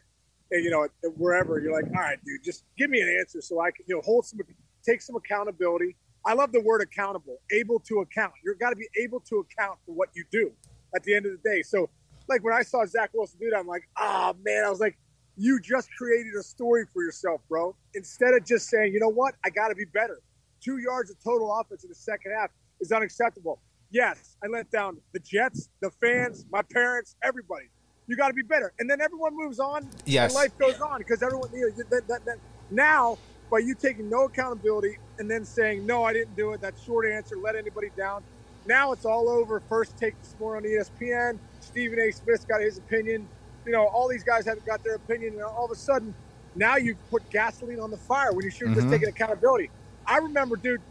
and 0.52 0.64
you 0.64 0.70
know, 0.70 0.88
wherever 1.18 1.60
you're 1.60 1.74
like, 1.74 1.86
all 1.86 2.02
right, 2.02 2.20
dude, 2.26 2.44
just 2.44 2.66
give 2.78 2.90
me 2.90 3.02
an 3.02 3.18
answer 3.20 3.42
so 3.42 3.60
I 3.62 3.72
can, 3.72 3.86
you 3.88 3.96
know, 3.96 4.02
hold 4.02 4.26
some, 4.26 4.40
take 4.86 5.02
some 5.02 5.16
accountability. 5.16 5.96
I 6.26 6.34
love 6.34 6.52
the 6.52 6.62
word 6.62 6.82
accountable, 6.82 7.38
able 7.52 7.80
to 7.80 8.00
account. 8.00 8.34
You've 8.44 8.60
got 8.60 8.72
to 8.72 8.76
be 8.76 8.88
able 9.02 9.22
to 9.22 9.38
account 9.38 9.80
for 9.86 9.94
what 9.94 10.10
you 10.14 10.26
do 10.32 10.52
at 10.96 11.04
the 11.04 11.16
end 11.16 11.26
of 11.26 11.32
the 11.32 11.50
day. 11.50 11.62
So, 11.62 11.90
like 12.28 12.44
when 12.44 12.54
I 12.54 12.62
saw 12.62 12.86
Zach 12.86 13.10
Wilson 13.14 13.40
do 13.40 13.50
that, 13.50 13.58
I'm 13.58 13.68
like, 13.68 13.90
ah, 13.98 14.34
oh, 14.34 14.40
man, 14.44 14.64
I 14.64 14.70
was 14.70 14.80
like, 14.80 14.98
you 15.39 15.57
just 15.62 15.89
created 15.97 16.33
a 16.38 16.44
story 16.44 16.86
for 16.94 17.01
yourself, 17.01 17.39
bro. 17.47 17.74
Instead 17.94 18.33
of 18.33 18.45
just 18.45 18.68
saying, 18.68 18.91
you 18.94 19.00
know 19.00 19.07
what, 19.07 19.36
I 19.45 19.50
got 19.50 19.69
to 19.69 19.75
be 19.75 19.86
better. 19.86 20.19
Two 20.62 20.80
yards 20.80 21.09
of 21.09 21.24
total 21.24 21.57
offense 21.57 21.83
in 21.83 21.89
the 21.89 21.95
second 21.95 22.33
half 22.38 22.50
is 22.81 22.91
unacceptable. 22.91 23.62
Yes, 23.89 24.36
I 24.44 24.47
let 24.47 24.69
down 24.69 24.97
the 25.13 25.19
Jets, 25.19 25.69
the 25.81 25.91
fans, 26.01 26.45
my 26.51 26.62
parents, 26.62 27.15
everybody. 27.24 27.68
You 28.06 28.18
got 28.18 28.27
to 28.27 28.33
be 28.33 28.41
better, 28.41 28.74
and 28.80 28.89
then 28.89 29.00
everyone 29.00 29.36
moves 29.36 29.59
on. 29.59 29.88
Yes, 30.06 30.31
and 30.31 30.36
life 30.36 30.57
goes 30.57 30.81
on 30.81 30.97
because 30.97 31.24
everyone. 31.24 31.50
You 31.53 31.69
know, 31.69 31.83
that, 31.89 32.07
that, 32.07 32.25
that, 32.25 32.38
now, 32.69 33.18
by 33.50 33.59
you 33.59 33.75
taking 33.75 34.09
no 34.09 34.25
accountability 34.25 34.97
and 35.19 35.31
then 35.31 35.45
saying 35.45 35.86
no, 35.86 36.03
I 36.03 36.12
didn't 36.12 36.36
do 36.36 36.51
it. 36.51 36.62
That 36.62 36.74
short 36.86 37.09
answer 37.09 37.38
let 37.38 37.56
anybody 37.56 37.91
down. 37.95 38.24
Now 38.65 38.91
it's 38.91 39.06
all 39.06 39.30
over. 39.30 39.62
First 39.69 39.97
take 39.97 40.19
this 40.21 40.36
morning 40.39 40.71
on 40.77 40.86
ESPN. 40.86 41.39
Stephen 41.62 42.00
A. 42.00 42.12
Smith's 42.12 42.45
got 42.45 42.62
his 42.62 42.77
opinion 42.77 43.27
you 43.69 43.75
know, 43.75 43.86
all 43.86 44.07
these 44.07 44.24
guys 44.24 44.45
have 44.45 44.66
got 44.66 44.83
their 44.83 44.95
opinion, 44.95 45.36
and 45.36 45.44
all 45.44 45.66
of 45.66 45.69
a 45.69 45.75
sudden, 45.75 46.12
now 46.56 46.75
you've 46.77 46.98
put 47.12 47.30
gasoline 47.30 47.80
on 47.80 47.92
the 47.92 47.98
fire 47.98 48.33
when 48.33 48.44
you 48.44 48.50
should 48.50 48.69
have 48.69 48.77
mm-hmm. 48.77 48.89
just 48.89 48.92
taken 48.92 49.10
accountability. 49.10 49.69
I 50.07 50.18
remember, 50.18 50.56
dude, 50.56 50.81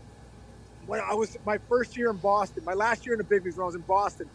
when 0.86 1.00
I 1.00 1.12
was 1.12 1.36
my 1.44 1.58
first 1.68 1.96
year 1.96 2.08
in 2.08 2.18
Boston, 2.18 2.64
my 2.64 2.74
last 2.74 3.04
year 3.04 3.14
in 3.14 3.18
the 3.18 3.24
big 3.24 3.44
leagues 3.44 3.56
when 3.56 3.64
I 3.64 3.66
was 3.66 3.74
in 3.74 3.80
Boston, 3.80 4.30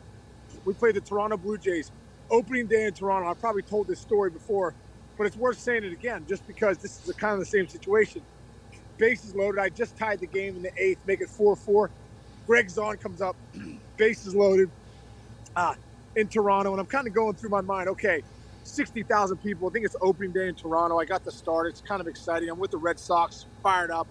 we 0.66 0.74
played 0.74 0.95
the 0.95 1.00
Toronto 1.00 1.38
Blue 1.38 1.57
Jays. 1.57 1.90
Opening 2.30 2.68
day 2.68 2.84
in 2.84 2.92
Toronto, 2.92 3.30
I 3.30 3.34
probably 3.34 3.62
told 3.62 3.88
this 3.88 4.01
story 4.01 4.30
before, 4.30 4.74
but 5.18 5.25
it's 5.25 5.38
worth 5.38 5.57
saying 5.57 5.86
it 5.86 5.94
again 5.94 6.25
just 6.28 6.46
because 6.46 6.78
this 6.80 7.01
is 7.01 7.07
a, 7.07 7.13
kind 7.13 7.36
of 7.36 7.39
the 7.39 7.46
same 7.46 7.69
situation. 7.69 8.22
Bases 8.98 9.34
loaded. 9.34 9.62
I 9.62 9.69
just 9.69 9.96
tied 9.96 10.19
the 10.19 10.28
game 10.28 10.57
in 10.57 10.63
the 10.63 10.72
eighth, 10.78 11.00
make 11.07 11.22
it 11.22 11.30
4 11.30 11.56
4. 11.56 11.89
Greg 12.46 12.68
Zaun 12.68 13.00
comes 13.00 13.22
up, 13.22 13.38
bases 13.96 14.36
loaded. 14.36 14.69
Ah, 15.56 15.78
in 16.16 16.28
Toronto, 16.28 16.72
and 16.72 16.80
I'm 16.80 16.86
kind 16.86 17.07
of 17.07 17.13
going 17.13 17.36
through 17.36 17.50
my 17.50 17.62
mind. 17.62 17.89
Okay, 17.89 18.24
60,000 18.63 19.38
people. 19.38 19.68
I 19.68 19.71
think 19.71 19.86
it's 19.86 19.95
opening 20.01 20.31
day 20.31 20.48
in 20.48 20.56
Toronto. 20.56 21.00
I 21.00 21.06
got 21.06 21.24
the 21.24 21.31
start. 21.31 21.68
It's 21.68 21.81
kind 21.81 22.01
of 22.01 22.07
exciting. 22.07 22.50
I'm 22.50 22.60
with 22.60 22.71
the 22.71 22.77
Red 22.77 23.00
Sox, 23.00 23.45
fired 23.62 23.92
up, 23.92 24.07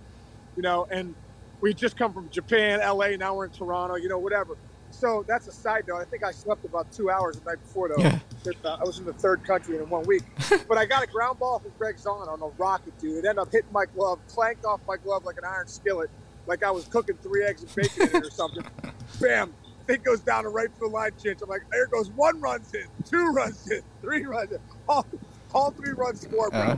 you 0.56 0.62
know, 0.62 0.86
and 0.90 1.14
we 1.60 1.72
just 1.72 1.96
come 1.96 2.12
from 2.12 2.28
Japan, 2.30 2.80
LA. 2.80 3.16
Now 3.16 3.34
we're 3.34 3.46
in 3.46 3.50
Toronto, 3.50 3.96
you 3.96 4.08
know, 4.08 4.18
whatever. 4.18 4.56
So 4.90 5.24
that's 5.26 5.48
a 5.48 5.52
side 5.52 5.84
note. 5.88 5.98
I 5.98 6.04
think 6.04 6.22
I 6.22 6.30
slept 6.32 6.64
about 6.64 6.92
two 6.92 7.10
hours 7.10 7.38
the 7.38 7.44
night 7.50 7.60
before, 7.62 7.88
though. 7.88 8.02
Yeah. 8.02 8.18
Uh, 8.64 8.76
I 8.80 8.84
was 8.84 8.98
in 8.98 9.04
the 9.04 9.12
third 9.12 9.44
country 9.44 9.78
in 9.78 9.88
one 9.88 10.04
week. 10.04 10.22
but 10.68 10.76
I 10.76 10.84
got 10.84 11.02
a 11.02 11.06
ground 11.06 11.38
ball 11.38 11.60
from 11.60 11.72
Greg 11.78 11.96
Zaun 11.96 12.28
on 12.28 12.42
a 12.42 12.48
rocket, 12.58 12.98
dude. 12.98 13.24
It 13.24 13.28
ended 13.28 13.38
up 13.38 13.50
hitting 13.50 13.72
my 13.72 13.86
glove, 13.86 14.18
clanked 14.28 14.64
off 14.64 14.80
my 14.86 14.96
glove 14.96 15.24
like 15.24 15.38
an 15.38 15.44
iron 15.44 15.66
skillet, 15.66 16.10
like 16.46 16.62
I 16.62 16.70
was 16.70 16.84
cooking 16.86 17.16
three 17.22 17.44
eggs 17.44 17.62
and 17.62 17.74
bacon 17.74 18.08
in 18.08 18.16
it 18.16 18.26
or 18.26 18.30
something. 18.30 18.64
Bam! 19.20 19.54
Thing 19.82 20.00
goes 20.04 20.20
down 20.20 20.44
and 20.44 20.54
right 20.54 20.68
for 20.78 20.88
the 20.88 20.94
line 20.94 21.12
change. 21.22 21.40
I'm 21.42 21.48
like, 21.48 21.62
there 21.70 21.86
goes 21.86 22.10
one 22.10 22.40
runs 22.40 22.72
in, 22.74 22.84
two 23.04 23.26
runs 23.32 23.70
in, 23.70 23.82
three 24.00 24.24
runs 24.24 24.52
in, 24.52 24.58
all, 24.88 25.06
all 25.54 25.70
three 25.70 25.92
runs 25.92 26.20
scored, 26.20 26.50
bro. 26.50 26.60
Uh-huh. 26.60 26.76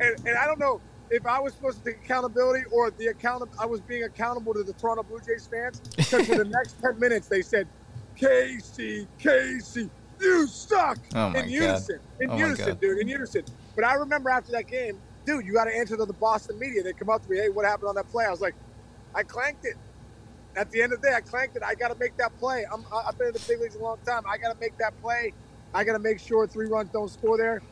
And, 0.00 0.26
and 0.26 0.36
I 0.36 0.46
don't 0.46 0.58
know 0.58 0.80
if 1.10 1.26
I 1.26 1.38
was 1.40 1.54
supposed 1.54 1.84
to 1.84 1.92
take 1.92 2.04
accountability 2.04 2.64
or 2.72 2.90
the 2.90 3.08
account 3.08 3.48
I 3.60 3.66
was 3.66 3.80
being 3.80 4.04
accountable 4.04 4.54
to 4.54 4.62
the 4.62 4.72
Toronto 4.72 5.02
Blue 5.02 5.20
Jays 5.20 5.46
fans 5.46 5.80
because 5.96 6.26
for 6.26 6.36
the 6.36 6.44
next 6.44 6.80
10 6.80 6.98
minutes 6.98 7.28
they 7.28 7.42
said, 7.42 7.68
Casey, 8.16 9.06
Casey, 9.18 9.90
you 10.20 10.46
suck. 10.46 10.98
Oh 11.14 11.32
in 11.32 11.48
unison. 11.48 12.00
In 12.20 12.30
oh 12.30 12.36
unison, 12.36 12.76
dude, 12.80 12.98
in 12.98 13.08
unison. 13.08 13.44
But 13.74 13.84
I 13.84 13.94
remember 13.94 14.30
after 14.30 14.52
that 14.52 14.66
game, 14.66 15.00
dude, 15.24 15.44
you 15.44 15.52
got 15.52 15.64
to 15.64 15.76
answer 15.76 15.96
to 15.96 16.04
the 16.04 16.12
Boston 16.12 16.58
media. 16.58 16.82
They 16.82 16.92
come 16.92 17.10
up 17.10 17.24
to 17.24 17.30
me, 17.30 17.38
hey, 17.38 17.48
what 17.48 17.64
happened 17.64 17.88
on 17.88 17.94
that 17.96 18.08
play? 18.10 18.24
I 18.24 18.30
was 18.30 18.40
like, 18.40 18.54
I 19.14 19.22
clanked 19.22 19.64
it 19.64 19.76
at 20.56 20.70
the 20.70 20.82
end 20.82 20.92
of 20.92 21.00
the 21.00 21.08
day, 21.08 21.14
I 21.14 21.20
clanked 21.20 21.56
it. 21.56 21.62
I 21.62 21.74
got 21.74 21.88
to 21.92 21.98
make 21.98 22.16
that 22.16 22.36
play. 22.38 22.64
I'm, 22.72 22.84
I've 22.92 23.16
been 23.18 23.28
in 23.28 23.32
the 23.32 23.44
big 23.46 23.60
leagues 23.60 23.74
a 23.74 23.78
long 23.78 23.98
time. 24.06 24.22
I 24.28 24.38
got 24.38 24.52
to 24.52 24.60
make 24.60 24.76
that 24.78 25.00
play. 25.02 25.32
I 25.74 25.84
got 25.84 25.94
to 25.94 25.98
make 25.98 26.20
sure 26.20 26.46
three 26.46 26.66
runs 26.66 26.90
don't 26.90 27.10
score 27.10 27.36
there. 27.36 27.62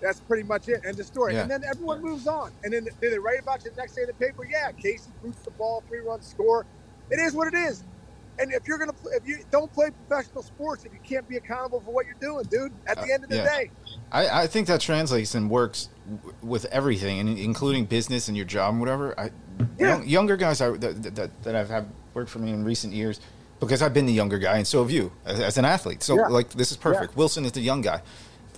That's 0.00 0.18
pretty 0.20 0.42
much 0.42 0.68
it. 0.68 0.80
End 0.84 0.98
of 0.98 1.06
story. 1.06 1.34
Yeah. 1.34 1.42
And 1.42 1.50
then 1.50 1.62
everyone 1.64 2.02
moves 2.02 2.26
on. 2.26 2.50
And 2.64 2.72
then 2.72 2.84
did 2.84 3.12
they 3.12 3.18
write 3.18 3.40
about 3.40 3.64
you 3.64 3.70
the 3.70 3.76
next 3.76 3.94
day 3.94 4.02
in 4.02 4.08
the 4.08 4.14
paper? 4.14 4.44
Yeah, 4.44 4.72
Casey 4.72 5.10
boots 5.22 5.38
the 5.42 5.52
ball, 5.52 5.84
three 5.88 6.00
runs 6.00 6.26
score. 6.26 6.66
It 7.10 7.20
is 7.20 7.34
what 7.34 7.46
it 7.46 7.54
is. 7.54 7.84
And 8.38 8.52
if 8.52 8.66
you're 8.66 8.78
gonna, 8.78 8.94
if 9.12 9.28
you 9.28 9.44
don't 9.50 9.72
play 9.72 9.90
professional 10.08 10.42
sports, 10.42 10.84
if 10.84 10.92
you 10.92 10.98
can't 11.04 11.28
be 11.28 11.36
accountable 11.36 11.80
for 11.80 11.92
what 11.92 12.06
you're 12.06 12.14
doing, 12.20 12.44
dude, 12.46 12.72
at 12.86 12.96
the 12.96 13.02
uh, 13.02 13.14
end 13.14 13.24
of 13.24 13.30
the 13.30 13.36
yeah. 13.36 13.44
day, 13.44 13.70
I, 14.10 14.42
I 14.42 14.46
think 14.46 14.66
that 14.68 14.80
translates 14.80 15.34
and 15.34 15.50
works 15.50 15.90
with 16.42 16.64
everything, 16.66 17.20
and 17.20 17.38
including 17.38 17.84
business 17.84 18.28
and 18.28 18.36
your 18.36 18.46
job 18.46 18.72
and 18.72 18.80
whatever. 18.80 19.18
I, 19.20 19.30
yeah. 19.78 19.88
young, 19.88 20.08
younger 20.08 20.36
guys 20.36 20.60
I, 20.60 20.70
that, 20.70 21.14
that, 21.14 21.42
that 21.42 21.56
I've 21.56 21.70
had 21.70 21.86
worked 22.14 22.30
for 22.30 22.38
me 22.38 22.50
in 22.50 22.64
recent 22.64 22.92
years 22.92 23.20
because 23.60 23.82
I've 23.82 23.94
been 23.94 24.06
the 24.06 24.12
younger 24.12 24.38
guy, 24.38 24.56
and 24.56 24.66
so 24.66 24.82
have 24.82 24.90
you 24.90 25.12
as, 25.24 25.40
as 25.40 25.58
an 25.58 25.64
athlete. 25.64 26.02
So, 26.02 26.16
yeah. 26.16 26.26
like, 26.26 26.50
this 26.50 26.70
is 26.70 26.76
perfect. 26.76 27.12
Yeah. 27.12 27.18
Wilson 27.18 27.44
is 27.44 27.52
the 27.52 27.60
young 27.60 27.80
guy. 27.80 28.02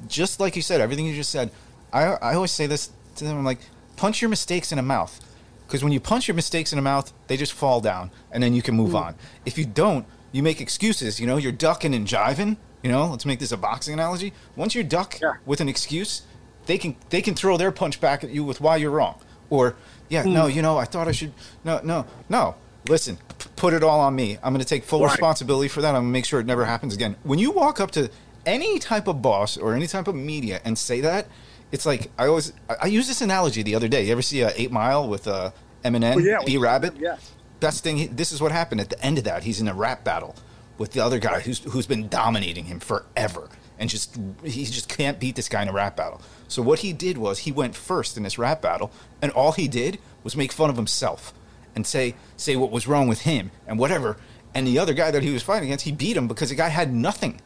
Just 0.09 0.41
like 0.41 0.57
you 0.57 0.63
said, 0.63 0.81
everything 0.81 1.07
you 1.07 1.15
just 1.15 1.31
said, 1.31 1.51
I, 1.93 2.05
I 2.05 2.35
always 2.35 2.51
say 2.51 2.67
this 2.67 2.91
to 3.17 3.25
them 3.25 3.39
I'm 3.39 3.45
like, 3.45 3.61
punch 3.97 4.21
your 4.21 4.29
mistakes 4.29 4.73
in 4.73 4.77
the 4.77 4.83
mouth. 4.83 5.21
Because 5.67 5.83
when 5.83 5.93
you 5.93 6.01
punch 6.01 6.29
your 6.29 6.35
mistakes 6.35 6.73
in 6.73 6.77
the 6.77 6.83
mouth, 6.83 7.13
they 7.27 7.37
just 7.37 7.53
fall 7.53 7.81
down, 7.81 8.11
and 8.31 8.43
then 8.43 8.55
you 8.55 8.63
can 8.63 8.75
move 8.75 8.91
mm. 8.91 9.01
on. 9.01 9.15
If 9.47 9.57
you 9.57 9.65
don't, 9.65 10.07
you 10.33 10.43
make 10.43 10.61
excuses. 10.61 11.21
You 11.21 11.27
know, 11.27 11.37
you're 11.37 11.53
ducking 11.53 11.95
and 11.95 12.07
jiving. 12.07 12.57
You 12.83 12.91
know, 12.91 13.07
let's 13.07 13.25
make 13.25 13.39
this 13.39 13.53
a 13.53 13.57
boxing 13.57 13.95
analogy. 13.95 14.35
Once 14.57 14.75
you 14.75 14.83
duck 14.83 15.19
yeah. 15.23 15.35
with 15.47 15.61
an 15.61 15.69
excuse, 15.69 16.23
they 16.67 16.77
can 16.77 16.97
they 17.09 17.23
can 17.23 17.35
throw 17.35 17.57
their 17.57 17.73
punch 17.73 18.01
back 18.01 18.25
at 18.25 18.31
you 18.31 18.45
with 18.45 18.61
why 18.61 18.77
you're 18.77 18.91
wrong. 18.91 19.21
Or, 19.49 19.77
yeah, 20.09 20.25
mm. 20.25 20.33
no, 20.33 20.47
you 20.47 20.63
know, 20.63 20.77
I 20.79 20.85
thought 20.85 21.09
I 21.09 21.13
should. 21.13 21.33
No, 21.65 21.81
no, 21.83 22.07
no 22.29 22.57
listen, 22.89 23.19
put 23.57 23.75
it 23.75 23.83
all 23.83 24.01
on 24.01 24.15
me. 24.15 24.39
I'm 24.43 24.53
going 24.53 24.63
to 24.63 24.69
take 24.69 24.85
full 24.85 25.01
right. 25.01 25.11
responsibility 25.11 25.69
for 25.69 25.81
that. 25.83 25.89
I'm 25.89 26.03
going 26.03 26.05
to 26.07 26.13
make 26.13 26.25
sure 26.25 26.41
it 26.41 26.47
never 26.47 26.65
happens 26.65 26.95
again. 26.95 27.17
When 27.23 27.39
you 27.39 27.51
walk 27.51 27.81
up 27.81 27.91
to 27.93 28.11
any 28.47 28.79
type 28.79 29.09
of 29.09 29.23
boss 29.23 29.57
or 29.57 29.75
any 29.75 29.87
type 29.87 30.09
of 30.09 30.15
media 30.15 30.61
and 30.65 30.79
say 30.79 31.01
that, 31.01 31.27
it's 31.73 31.87
like 31.87 32.11
I 32.19 32.27
always 32.27 32.53
I, 32.81 32.87
use 32.87 33.09
this 33.09 33.21
analogy 33.21 33.63
the 33.63 33.75
other 33.75 33.89
day. 33.89 34.05
You 34.05 34.13
ever 34.13 34.23
see 34.23 34.43
a 34.43 34.53
Eight 34.55 34.71
Mile 34.71 35.09
with 35.09 35.27
uh, 35.27 35.51
Eminem, 35.85 36.17
oh, 36.17 36.19
yeah, 36.19 36.39
B 36.45 36.57
Rabbit? 36.57 36.95
Yeah. 36.97 37.17
That's 37.61 37.81
thing. 37.81 38.15
This 38.15 38.31
is 38.31 38.41
what 38.41 38.53
happened 38.53 38.81
at 38.81 38.91
the 38.91 39.03
end 39.03 39.19
of 39.19 39.25
that. 39.25 39.43
He's 39.43 39.61
in 39.61 39.69
a 39.69 39.75
rap 39.75 40.05
battle 40.05 40.37
with 40.79 40.93
the 40.93 41.01
other 41.01 41.19
guy 41.19 41.41
who's 41.41 41.59
who's 41.61 41.87
been 41.87 42.09
dominating 42.09 42.67
him 42.67 42.79
forever, 42.79 43.49
and 43.79 43.91
just 43.91 44.19
he 44.43 44.65
just 44.65 44.89
can't 44.89 45.19
beat 45.19 45.37
this 45.37 45.49
guy 45.49 45.63
in 45.63 45.69
a 45.69 45.73
rap 45.73 45.97
battle. 45.97 46.21
So 46.49 46.63
what 46.63 46.81
he 46.81 46.93
did 46.93 47.19
was 47.19 47.41
he 47.41 47.53
went 47.53 47.75
first 47.75 48.17
in 48.17 48.23
this 48.23 48.39
rap 48.39 48.63
battle, 48.63 48.91
and 49.21 49.33
all 49.33 49.53
he 49.53 49.69
did 49.69 49.99
was 50.23 50.37
make 50.37 50.53
fun 50.53 50.71
of 50.71 50.77
himself 50.77 51.33
and 51.75 51.87
say 51.87 52.15
say 52.37 52.57
what 52.57 52.71
was 52.71 52.87
wrong 52.87 53.09
with 53.09 53.23
him 53.23 53.51
and 53.67 53.79
whatever. 53.79 54.17
And 54.55 54.67
the 54.67 54.79
other 54.79 54.95
guy 54.95 55.11
that 55.11 55.23
he 55.23 55.33
was 55.33 55.43
fighting 55.43 55.69
against, 55.69 55.85
he 55.85 55.93
beat 55.93 56.17
him 56.17 56.29
because 56.29 56.51
the 56.51 56.55
guy 56.55 56.69
had 56.69 56.95
nothing. 56.95 57.41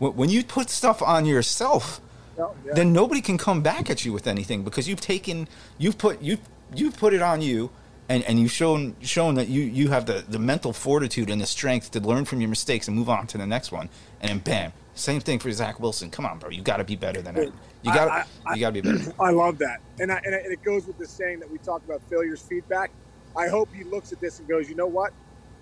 When 0.00 0.28
you 0.28 0.44
put 0.44 0.70
stuff 0.70 1.02
on 1.02 1.24
yourself, 1.24 2.00
oh, 2.38 2.54
yeah. 2.64 2.74
then 2.74 2.92
nobody 2.92 3.20
can 3.20 3.38
come 3.38 3.62
back 3.62 3.90
at 3.90 4.04
you 4.04 4.12
with 4.12 4.26
anything 4.26 4.62
because 4.62 4.88
you've 4.88 5.00
taken 5.00 5.48
you've 5.76 5.98
put 5.98 6.20
you 6.20 6.38
you've 6.74 6.96
put 6.96 7.14
it 7.14 7.22
on 7.22 7.42
you 7.42 7.70
and, 8.08 8.24
and 8.24 8.40
you've 8.40 8.52
shown 8.52 8.96
shown 9.00 9.34
that 9.34 9.48
you, 9.48 9.62
you 9.62 9.88
have 9.88 10.06
the, 10.06 10.24
the 10.28 10.38
mental 10.38 10.72
fortitude 10.72 11.30
and 11.30 11.40
the 11.40 11.46
strength 11.46 11.90
to 11.92 12.00
learn 12.00 12.24
from 12.24 12.40
your 12.40 12.48
mistakes 12.48 12.88
and 12.88 12.96
move 12.96 13.08
on 13.08 13.26
to 13.28 13.38
the 13.38 13.46
next 13.46 13.70
one. 13.70 13.88
And 14.20 14.30
then 14.30 14.38
bam, 14.38 14.72
same 14.94 15.20
thing 15.20 15.38
for 15.38 15.50
Zach 15.52 15.78
Wilson. 15.78 16.10
Come 16.10 16.24
on, 16.26 16.38
bro, 16.38 16.50
you 16.50 16.62
got 16.62 16.78
to 16.78 16.84
be 16.84 16.96
better 16.96 17.20
than 17.20 17.34
that. 17.34 17.52
You 17.82 17.92
got 17.92 18.26
you 18.54 18.60
got 18.60 18.74
to 18.74 18.80
be 18.80 18.80
better. 18.80 19.12
I 19.20 19.30
love 19.30 19.58
that, 19.58 19.78
and 20.00 20.10
I, 20.10 20.20
and 20.24 20.34
it 20.34 20.62
goes 20.62 20.86
with 20.86 20.98
the 20.98 21.06
saying 21.06 21.40
that 21.40 21.50
we 21.50 21.58
talk 21.58 21.84
about 21.84 22.02
failures 22.08 22.40
feedback. 22.40 22.90
I 23.36 23.48
hope 23.48 23.68
he 23.72 23.84
looks 23.84 24.12
at 24.12 24.20
this 24.20 24.38
and 24.38 24.48
goes, 24.48 24.68
you 24.68 24.74
know 24.74 24.86
what? 24.86 25.12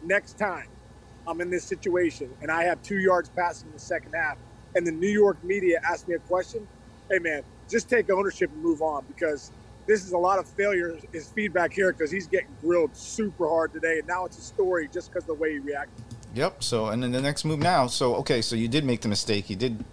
Next 0.03 0.39
time 0.39 0.69
I'm 1.27 1.41
in 1.41 1.51
this 1.51 1.65
situation 1.65 2.33
and 2.41 2.51
I 2.51 2.63
have 2.65 2.83
two 2.83 2.99
yards 2.99 3.29
passing 3.29 3.67
in 3.67 3.75
the 3.75 3.81
second 3.81 4.13
half, 4.15 4.39
and 4.75 4.87
the 4.87 4.93
New 4.93 5.09
York 5.09 5.43
media 5.43 5.81
asks 5.85 6.07
me 6.07 6.15
a 6.15 6.19
question, 6.21 6.67
hey 7.11 7.19
man, 7.19 7.43
just 7.69 7.91
take 7.91 8.09
ownership 8.11 8.51
and 8.53 8.63
move 8.63 8.83
on 8.83 9.05
because 9.09 9.51
this 9.87 10.05
is 10.05 10.13
a 10.13 10.19
lot 10.19 10.39
of 10.39 10.47
failure. 10.47 10.99
His 11.13 11.29
feedback 11.29 11.73
here 11.73 11.93
because 11.93 12.11
he's 12.11 12.27
getting 12.27 12.55
grilled 12.61 12.97
super 12.97 13.49
hard 13.49 13.73
today, 13.73 13.99
and 13.99 14.09
now 14.09 14.25
it's 14.25 14.39
a 14.39 14.43
story 14.43 14.89
just 14.93 15.13
because 15.13 15.25
the 15.25 15.35
way 15.35 15.53
he 15.53 15.59
reacted. 15.59 16.05
Yep. 16.35 16.63
So, 16.63 16.87
and 16.89 17.03
then 17.03 17.13
the 17.13 17.21
next 17.21 17.45
move 17.45 17.61
now. 17.61 17.87
So, 17.87 18.17
okay, 18.17 18.43
so 18.43 18.57
you 18.57 18.69
did 18.69 18.85
make 18.85 19.01
the 19.01 19.09
mistake. 19.09 19.49
You 19.49 19.57
did 19.57 19.85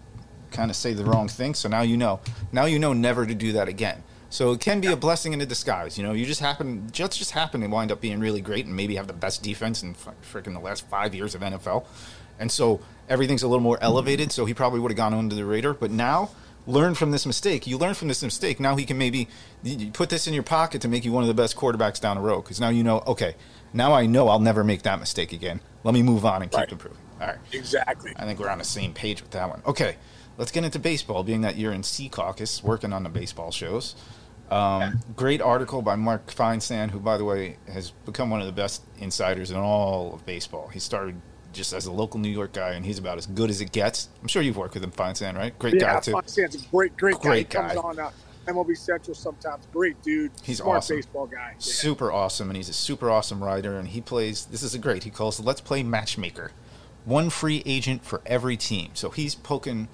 kind 0.51 0.69
of 0.69 0.77
say 0.77 0.93
the 0.93 1.03
wrong 1.03 1.27
thing. 1.27 1.53
So 1.53 1.67
now 1.67 1.81
you 1.81 1.97
know. 1.97 2.19
Now 2.51 2.65
you 2.65 2.79
know 2.79 2.93
never 2.93 3.25
to 3.25 3.35
do 3.35 3.53
that 3.53 3.67
again. 3.67 4.03
So 4.29 4.51
it 4.51 4.61
can 4.61 4.81
be 4.81 4.87
a 4.87 4.95
blessing 4.95 5.33
in 5.33 5.41
a 5.41 5.45
disguise. 5.45 5.97
You 5.97 6.03
know, 6.03 6.13
you 6.13 6.25
just 6.25 6.39
happen, 6.39 6.89
Jets 6.91 7.17
just 7.17 7.31
happen 7.31 7.61
to 7.61 7.67
wind 7.67 7.91
up 7.91 8.01
being 8.01 8.19
really 8.19 8.41
great 8.41 8.65
and 8.65 8.75
maybe 8.75 8.95
have 8.95 9.05
the 9.05 9.13
best 9.13 9.43
defense 9.43 9.83
in 9.83 9.93
freaking 9.93 10.53
the 10.53 10.59
last 10.59 10.87
five 10.87 11.13
years 11.13 11.35
of 11.35 11.41
NFL. 11.41 11.85
And 12.39 12.51
so 12.51 12.81
everything's 13.07 13.43
a 13.43 13.47
little 13.47 13.61
more 13.61 13.77
elevated. 13.79 14.31
So 14.31 14.45
he 14.45 14.55
probably 14.55 14.79
would 14.79 14.89
have 14.89 14.97
gone 14.97 15.13
under 15.13 15.35
the 15.35 15.45
radar. 15.45 15.73
But 15.73 15.91
now, 15.91 16.31
learn 16.65 16.95
from 16.95 17.11
this 17.11 17.25
mistake. 17.25 17.67
You 17.67 17.77
learn 17.77 17.93
from 17.93 18.07
this 18.07 18.23
mistake. 18.23 18.59
Now 18.59 18.75
he 18.75 18.85
can 18.85 18.97
maybe 18.97 19.27
put 19.93 20.09
this 20.09 20.27
in 20.27 20.33
your 20.33 20.43
pocket 20.43 20.81
to 20.81 20.87
make 20.87 21.03
you 21.05 21.11
one 21.11 21.23
of 21.23 21.27
the 21.27 21.33
best 21.33 21.55
quarterbacks 21.55 21.99
down 21.99 22.15
the 22.17 22.21
road. 22.21 22.41
Because 22.43 22.59
now 22.59 22.69
you 22.69 22.83
know, 22.83 23.03
okay, 23.07 23.35
now 23.73 23.93
I 23.93 24.05
know 24.05 24.27
I'll 24.29 24.39
never 24.39 24.63
make 24.63 24.83
that 24.83 24.99
mistake 24.99 25.33
again. 25.33 25.59
Let 25.83 25.93
me 25.93 26.01
move 26.03 26.25
on 26.25 26.41
and 26.41 26.51
keep 26.51 26.59
Right. 26.59 26.71
improving. 26.71 26.99
All 27.19 27.27
right. 27.27 27.37
Exactly. 27.51 28.13
I 28.15 28.25
think 28.25 28.39
we're 28.39 28.49
on 28.49 28.57
the 28.59 28.63
same 28.63 28.93
page 28.93 29.21
with 29.21 29.31
that 29.31 29.49
one. 29.49 29.61
Okay, 29.65 29.97
let's 30.37 30.51
get 30.51 30.63
into 30.63 30.79
baseball. 30.79 31.23
Being 31.23 31.41
that 31.41 31.57
you're 31.57 31.73
in 31.73 31.81
Secaucus, 31.81 32.63
working 32.63 32.93
on 32.93 33.03
the 33.03 33.09
baseball 33.09 33.51
shows. 33.51 33.95
Um, 34.51 34.99
great 35.15 35.41
article 35.41 35.81
by 35.81 35.95
Mark 35.95 36.27
Feinsand, 36.27 36.91
who, 36.91 36.99
by 36.99 37.17
the 37.17 37.25
way, 37.25 37.57
has 37.71 37.91
become 38.05 38.29
one 38.29 38.39
of 38.39 38.45
the 38.45 38.51
best 38.53 38.83
insiders 38.99 39.49
in 39.51 39.57
all 39.57 40.13
of 40.13 40.25
baseball. 40.25 40.67
He 40.67 40.79
started 40.79 41.19
just 41.53 41.71
as 41.73 41.85
a 41.85 41.91
local 41.91 42.19
New 42.19 42.29
York 42.29 42.53
guy, 42.53 42.71
and 42.73 42.85
he's 42.85 42.97
about 42.99 43.17
as 43.17 43.25
good 43.25 43.49
as 43.49 43.61
it 43.61 43.71
gets. 43.71 44.09
I'm 44.21 44.27
sure 44.27 44.41
you've 44.41 44.57
worked 44.57 44.73
with 44.73 44.83
him, 44.83 44.91
Feinsand, 44.91 45.35
right? 45.37 45.57
Great 45.59 45.75
Yeah, 45.75 45.93
guy 45.93 45.99
too. 46.01 46.11
Feinsand's 46.13 46.55
a 46.55 46.67
great, 46.69 46.97
great, 46.97 47.13
guy. 47.21 47.37
He 47.37 47.43
Great 47.43 47.49
comes 47.49 47.75
on 47.77 47.99
uh, 47.99 48.11
MLB 48.47 48.75
Central 48.75 49.15
sometimes. 49.15 49.65
Great 49.71 50.01
dude. 50.03 50.31
He's 50.43 50.57
Smart 50.57 50.77
awesome. 50.79 50.97
baseball 50.97 51.27
guy. 51.27 51.51
Yeah. 51.51 51.59
super 51.59 52.11
awesome 52.11 52.49
and 52.49 52.57
he's 52.57 52.67
a 52.69 52.73
super 52.73 53.09
awesome 53.09 53.41
writer 53.43 53.77
and 53.77 53.87
he 53.89 54.01
plays 54.01 54.45
this 54.47 54.61
is 54.63 54.75
a 54.75 54.79
great 54.79 55.03
he 55.05 55.09
calls 55.09 55.39
let's 55.39 55.61
play 55.61 55.81
matchmaker 55.83 56.51
one 57.05 57.29
free 57.29 57.63
agent 57.65 58.03
for 58.03 58.21
every 58.25 58.57
team 58.57 58.91
so 58.95 59.09
he's 59.11 59.33
poking 59.35 59.87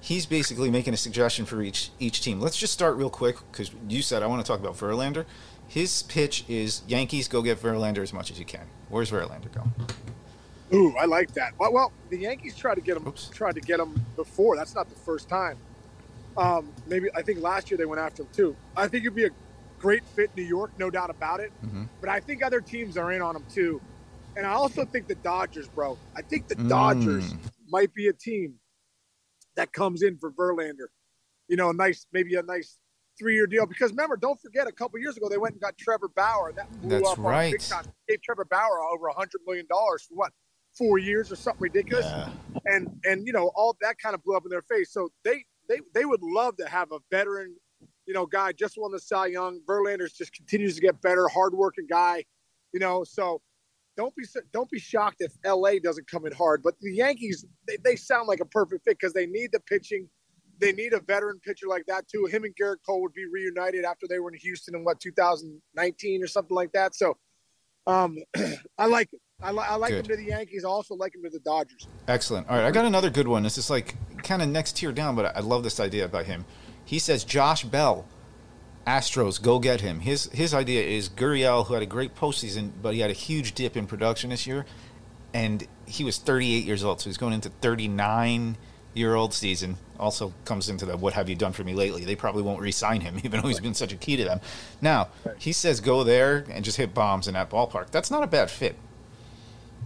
he's 0.00 0.26
basically 0.26 0.68
making 0.70 0.92
a 0.92 0.96
suggestion 0.96 1.44
for 1.44 1.62
each 1.62 1.90
each 2.00 2.20
team 2.22 2.40
let's 2.40 2.56
just 2.56 2.72
start 2.72 2.96
real 2.96 3.10
quick 3.10 3.36
because 3.52 3.70
you 3.88 4.02
said 4.02 4.22
i 4.22 4.26
want 4.26 4.44
to 4.44 4.50
talk 4.50 4.58
about 4.58 4.76
verlander 4.76 5.24
his 5.68 6.02
pitch 6.04 6.44
is 6.48 6.82
yankees 6.88 7.28
go 7.28 7.40
get 7.40 7.60
verlander 7.60 7.98
as 7.98 8.12
much 8.12 8.30
as 8.32 8.38
you 8.38 8.44
can 8.44 8.66
where's 8.88 9.10
verlander 9.12 9.52
go 9.54 9.62
Ooh, 10.74 10.94
I 10.98 11.04
like 11.04 11.32
that. 11.34 11.52
Well, 11.58 11.72
well, 11.72 11.92
the 12.10 12.18
Yankees 12.18 12.56
tried 12.56 12.76
to 12.76 12.80
get 12.80 12.96
him. 12.96 13.06
Oops. 13.06 13.28
Tried 13.30 13.54
to 13.56 13.60
get 13.60 13.78
him 13.78 13.94
before. 14.16 14.56
That's 14.56 14.74
not 14.74 14.88
the 14.88 14.94
first 14.94 15.28
time. 15.28 15.58
Um, 16.36 16.72
maybe 16.86 17.08
I 17.14 17.20
think 17.22 17.40
last 17.40 17.70
year 17.70 17.76
they 17.76 17.84
went 17.84 18.00
after 18.00 18.22
him 18.22 18.28
too. 18.32 18.56
I 18.76 18.88
think 18.88 19.04
it'd 19.04 19.14
be 19.14 19.26
a 19.26 19.30
great 19.78 20.02
fit 20.16 20.30
in 20.36 20.42
New 20.44 20.48
York, 20.48 20.70
no 20.78 20.88
doubt 20.90 21.10
about 21.10 21.40
it. 21.40 21.52
Mhm. 21.62 21.88
But 22.00 22.08
I 22.08 22.20
think 22.20 22.42
other 22.42 22.60
teams 22.60 22.96
are 22.96 23.12
in 23.12 23.20
on 23.20 23.36
him 23.36 23.44
too. 23.52 23.80
And 24.36 24.46
I 24.46 24.52
also 24.52 24.84
think 24.86 25.08
the 25.08 25.14
Dodgers, 25.16 25.68
bro. 25.68 25.98
I 26.16 26.22
think 26.22 26.48
the 26.48 26.54
Dodgers 26.54 27.34
Mm. 27.34 27.50
might 27.68 27.92
be 27.92 28.08
a 28.08 28.12
team 28.14 28.58
that 29.56 29.72
comes 29.74 30.02
in 30.02 30.16
for 30.16 30.30
Verlander. 30.32 30.86
You 31.48 31.56
know, 31.56 31.68
a 31.68 31.74
nice, 31.74 32.06
maybe 32.12 32.34
a 32.36 32.42
nice 32.42 32.78
three-year 33.18 33.46
deal. 33.46 33.66
Because 33.66 33.90
remember, 33.90 34.16
don't 34.16 34.40
forget, 34.40 34.66
a 34.66 34.72
couple 34.72 34.98
years 35.00 35.18
ago 35.18 35.28
they 35.28 35.36
went 35.36 35.52
and 35.52 35.60
got 35.60 35.76
Trevor 35.76 36.08
Bauer. 36.08 36.48
and 36.48 36.56
That 36.56 36.72
blew 36.80 36.88
That's 36.88 37.08
up 37.10 37.18
on 37.18 37.24
right. 37.26 37.52
big 37.52 37.60
time. 37.60 37.84
Gave 38.08 38.22
Trevor 38.22 38.46
Bauer 38.46 38.80
over 38.90 39.08
a 39.08 39.12
hundred 39.12 39.42
million 39.46 39.66
dollars 39.66 40.02
for 40.04 40.14
what, 40.14 40.32
four 40.76 40.98
years 40.98 41.30
or 41.30 41.36
something 41.36 41.60
ridiculous 41.62 42.06
Yeah. 42.06 42.28
and 42.66 42.88
and 43.04 43.26
you 43.26 43.32
know 43.32 43.50
all 43.54 43.76
that 43.80 43.96
kind 43.98 44.14
of 44.14 44.22
blew 44.22 44.36
up 44.36 44.44
in 44.44 44.50
their 44.50 44.62
face. 44.62 44.92
So 44.92 45.10
they 45.24 45.44
they 45.68 45.80
they 45.94 46.04
would 46.04 46.22
love 46.22 46.56
to 46.58 46.68
have 46.68 46.90
a 46.92 46.98
veteran, 47.10 47.54
you 48.06 48.14
know, 48.14 48.26
guy 48.26 48.52
just 48.52 48.74
won 48.78 48.92
the 48.92 48.98
Cy 49.00 49.26
Young. 49.26 49.60
Verlander's 49.68 50.12
just 50.12 50.32
continues 50.32 50.74
to 50.76 50.80
get 50.80 51.00
better, 51.00 51.28
hardworking 51.28 51.86
guy, 51.88 52.24
you 52.72 52.80
know. 52.80 53.04
So 53.04 53.40
don't 53.96 54.14
be 54.16 54.24
don't 54.52 54.70
be 54.70 54.78
shocked 54.78 55.16
if 55.20 55.32
LA 55.44 55.72
doesn't 55.82 56.08
come 56.10 56.26
in 56.26 56.32
hard. 56.32 56.62
But 56.62 56.74
the 56.80 56.92
Yankees 56.94 57.44
they, 57.68 57.76
they 57.84 57.96
sound 57.96 58.28
like 58.28 58.40
a 58.40 58.46
perfect 58.46 58.84
fit 58.84 58.98
because 58.98 59.12
they 59.12 59.26
need 59.26 59.50
the 59.52 59.60
pitching. 59.60 60.08
They 60.60 60.72
need 60.72 60.92
a 60.92 61.00
veteran 61.00 61.40
pitcher 61.44 61.66
like 61.66 61.84
that 61.88 62.06
too. 62.08 62.26
Him 62.30 62.44
and 62.44 62.54
Gerrit 62.54 62.76
Cole 62.86 63.02
would 63.02 63.14
be 63.14 63.26
reunited 63.26 63.84
after 63.84 64.06
they 64.08 64.20
were 64.20 64.30
in 64.30 64.38
Houston 64.38 64.74
in 64.76 64.84
what 64.84 65.00
2019 65.00 66.22
or 66.22 66.26
something 66.28 66.54
like 66.54 66.70
that. 66.72 66.94
So 66.94 67.16
um, 67.86 68.16
I 68.78 68.86
like 68.86 69.08
it. 69.12 69.20
I, 69.42 69.50
li- 69.52 69.64
I 69.68 69.76
like 69.76 69.90
Good. 69.90 70.06
him 70.06 70.16
to 70.16 70.16
the 70.16 70.24
Yankees. 70.24 70.64
I 70.64 70.68
also 70.68 70.94
like 70.94 71.14
him 71.14 71.22
to 71.22 71.30
the 71.30 71.40
Dodgers. 71.40 71.88
Excellent. 72.08 72.48
All 72.48 72.56
right, 72.56 72.64
I 72.64 72.70
got 72.70 72.84
another 72.84 73.10
good 73.10 73.28
one. 73.28 73.42
This 73.42 73.58
is 73.58 73.70
like 73.70 73.96
kind 74.22 74.42
of 74.42 74.48
next 74.48 74.76
tier 74.76 74.92
down, 74.92 75.16
but 75.16 75.36
I 75.36 75.40
love 75.40 75.62
this 75.62 75.80
idea 75.80 76.08
by 76.08 76.22
him. 76.24 76.44
He 76.84 76.98
says 76.98 77.24
Josh 77.24 77.64
Bell, 77.64 78.06
Astros, 78.86 79.40
go 79.40 79.58
get 79.58 79.80
him. 79.80 80.00
His 80.00 80.26
his 80.32 80.54
idea 80.54 80.82
is 80.82 81.08
Gurriel, 81.08 81.66
who 81.66 81.74
had 81.74 81.82
a 81.82 81.86
great 81.86 82.14
postseason, 82.14 82.72
but 82.80 82.94
he 82.94 83.00
had 83.00 83.10
a 83.10 83.14
huge 83.14 83.54
dip 83.54 83.76
in 83.76 83.86
production 83.86 84.30
this 84.30 84.46
year, 84.46 84.64
and 85.32 85.66
he 85.86 86.04
was 86.04 86.18
38 86.18 86.64
years 86.64 86.84
old, 86.84 87.00
so 87.00 87.08
he's 87.08 87.18
going 87.18 87.32
into 87.32 87.48
39 87.48 88.56
year 88.94 89.14
old 89.14 89.32
season. 89.32 89.76
Also 89.98 90.34
comes 90.44 90.68
into 90.68 90.84
the 90.84 90.96
what 90.96 91.12
have 91.14 91.28
you 91.28 91.36
done 91.36 91.52
for 91.52 91.64
me 91.64 91.74
lately? 91.74 92.04
They 92.04 92.16
probably 92.16 92.42
won't 92.42 92.60
re-sign 92.60 93.00
him, 93.00 93.18
even 93.24 93.40
though 93.40 93.48
he's 93.48 93.60
been 93.60 93.74
such 93.74 93.92
a 93.92 93.96
key 93.96 94.16
to 94.16 94.24
them. 94.24 94.40
Now 94.80 95.08
he 95.38 95.52
says 95.52 95.80
go 95.80 96.04
there 96.04 96.44
and 96.50 96.64
just 96.64 96.76
hit 96.76 96.92
bombs 96.92 97.28
in 97.28 97.34
that 97.34 97.50
ballpark. 97.50 97.90
That's 97.90 98.10
not 98.10 98.22
a 98.22 98.26
bad 98.26 98.50
fit. 98.50 98.76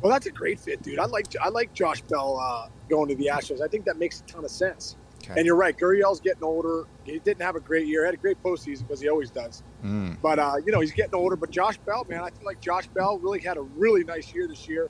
Well, 0.02 0.12
that's 0.12 0.26
a 0.26 0.30
great 0.30 0.60
fit, 0.60 0.82
dude. 0.82 0.98
I 0.98 1.06
like 1.06 1.26
I 1.40 1.48
like 1.48 1.72
Josh 1.72 2.00
Bell 2.02 2.38
uh, 2.38 2.68
going 2.88 3.08
to 3.08 3.14
the 3.14 3.30
Astros. 3.32 3.60
I 3.60 3.68
think 3.68 3.84
that 3.86 3.98
makes 3.98 4.20
a 4.20 4.24
ton 4.24 4.44
of 4.44 4.50
sense. 4.50 4.96
Okay. 5.22 5.34
And 5.40 5.46
you're 5.46 5.56
right, 5.56 5.76
Gurriel's 5.76 6.20
getting 6.20 6.44
older. 6.44 6.84
He 7.04 7.18
didn't 7.18 7.42
have 7.42 7.56
a 7.56 7.60
great 7.60 7.86
year. 7.86 8.04
Had 8.04 8.14
a 8.14 8.18
great 8.18 8.40
postseason 8.42 8.86
because 8.86 9.00
he 9.00 9.08
always 9.08 9.30
does. 9.30 9.62
Mm. 9.84 10.18
But 10.22 10.38
uh, 10.38 10.56
you 10.64 10.72
know, 10.72 10.80
he's 10.80 10.92
getting 10.92 11.14
older. 11.14 11.36
But 11.36 11.50
Josh 11.50 11.78
Bell, 11.78 12.06
man, 12.08 12.20
I 12.20 12.30
feel 12.30 12.44
like 12.44 12.60
Josh 12.60 12.86
Bell 12.88 13.18
really 13.18 13.40
had 13.40 13.56
a 13.56 13.62
really 13.62 14.04
nice 14.04 14.32
year 14.32 14.46
this 14.46 14.68
year, 14.68 14.88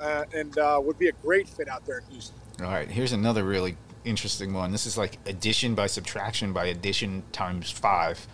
uh, 0.00 0.24
and 0.34 0.56
uh, 0.58 0.80
would 0.82 0.98
be 0.98 1.08
a 1.08 1.12
great 1.12 1.48
fit 1.48 1.68
out 1.68 1.86
there 1.86 1.98
in 1.98 2.04
Houston. 2.10 2.36
All 2.60 2.66
right, 2.66 2.90
here's 2.90 3.12
another 3.12 3.44
really 3.44 3.76
interesting 4.04 4.52
one. 4.52 4.72
This 4.72 4.86
is 4.86 4.98
like 4.98 5.18
addition 5.26 5.74
by 5.74 5.86
subtraction 5.86 6.52
by 6.52 6.66
addition 6.66 7.22
times 7.32 7.70
five. 7.70 8.26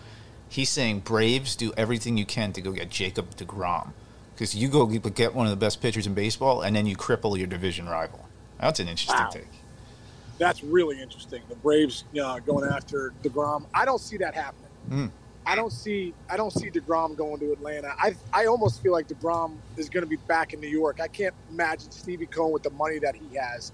He's 0.49 0.69
saying 0.69 1.01
Braves 1.01 1.55
do 1.55 1.73
everything 1.77 2.17
you 2.17 2.25
can 2.25 2.53
to 2.53 2.61
go 2.61 2.71
get 2.71 2.89
Jacob 2.89 3.35
DeGrom 3.35 3.93
because 4.37 4.55
you 4.55 4.67
go 4.67 4.85
get 4.85 5.33
one 5.33 5.47
of 5.47 5.49
the 5.49 5.57
best 5.57 5.81
pitchers 5.81 6.05
in 6.05 6.13
baseball 6.13 6.61
and 6.61 6.75
then 6.75 6.85
you 6.85 6.95
cripple 6.95 7.35
your 7.35 7.47
division 7.47 7.89
rival. 7.89 8.23
That's 8.59 8.79
an 8.79 8.87
interesting 8.87 9.17
Wow. 9.17 9.29
take. 9.29 9.47
That's 10.37 10.63
really 10.63 11.01
interesting. 11.01 11.41
The 11.49 11.55
Braves 11.55 12.03
uh, 12.21 12.37
going 12.39 12.69
after 12.69 13.11
Degrom. 13.23 13.65
I 13.73 13.85
don't 13.85 13.99
see 13.99 14.17
that 14.17 14.35
happening. 14.35 14.69
Mm. 14.91 15.11
I 15.47 15.55
don't 15.55 15.71
see 15.71 16.13
I 16.29 16.37
don't 16.37 16.51
see 16.51 16.69
Degrom 16.69 17.15
going 17.15 17.39
to 17.39 17.51
Atlanta. 17.51 17.95
I 17.97 18.15
I 18.31 18.45
almost 18.45 18.83
feel 18.83 18.91
like 18.91 19.07
Degrom 19.07 19.55
is 19.75 19.89
going 19.89 20.03
to 20.03 20.09
be 20.09 20.17
back 20.27 20.53
in 20.53 20.59
New 20.59 20.67
York. 20.67 20.99
I 21.01 21.07
can't 21.07 21.33
imagine 21.49 21.89
Stevie 21.89 22.27
Cohen 22.27 22.51
with 22.51 22.63
the 22.63 22.69
money 22.69 22.99
that 22.99 23.15
he 23.15 23.35
has 23.37 23.71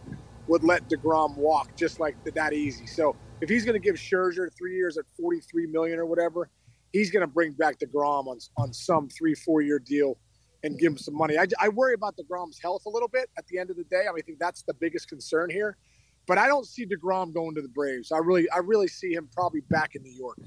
would 0.48 0.64
let 0.64 0.88
Degrom 0.88 1.36
walk 1.36 1.76
just 1.76 2.00
like 2.00 2.16
that 2.24 2.54
easy. 2.54 2.86
So 2.86 3.16
if 3.42 3.50
he's 3.50 3.66
going 3.66 3.74
to 3.74 3.84
give 3.84 3.96
Scherzer 3.96 4.54
three 4.56 4.76
years 4.76 4.98
at 4.98 5.06
forty 5.20 5.42
three 5.42 5.66
million 5.66 6.00
or 6.00 6.06
whatever, 6.06 6.48
he's 6.94 7.12
going 7.12 7.22
to 7.22 7.28
bring 7.28 7.52
back 7.52 7.80
Degrom 7.80 8.28
on 8.28 8.38
on 8.56 8.72
some 8.72 9.10
three 9.10 9.36
four 9.36 9.62
year 9.62 9.80
deal 9.80 10.18
and 10.64 10.80
give 10.80 10.94
him 10.94 10.98
some 10.98 11.16
money. 11.16 11.38
I, 11.38 11.46
I 11.60 11.70
worry 11.70 11.94
about 11.94 12.16
Degrom's 12.18 12.58
health 12.58 12.86
a 12.86 12.90
little 12.90 13.10
bit. 13.10 13.30
At 13.38 13.46
the 13.48 13.60
end 13.60 13.70
of 13.70 13.76
the 13.76 13.84
day, 13.84 14.06
I 14.10 14.12
mean, 14.12 14.20
I 14.20 14.22
think 14.22 14.40
that's 14.40 14.64
the 14.64 14.74
biggest 14.74 15.10
concern 15.10 15.50
here. 15.50 15.78
But 16.26 16.38
I 16.38 16.48
don't 16.48 16.66
see 16.66 16.86
Degrom 16.86 17.34
going 17.34 17.54
to 17.56 17.62
the 17.62 17.68
Braves. 17.68 18.12
I 18.12 18.20
really 18.20 18.50
I 18.50 18.60
really 18.60 18.88
see 18.88 19.14
him 19.14 19.28
probably 19.36 19.60
back 19.70 19.96
in 19.96 20.04
New 20.04 20.14
York. 20.14 20.38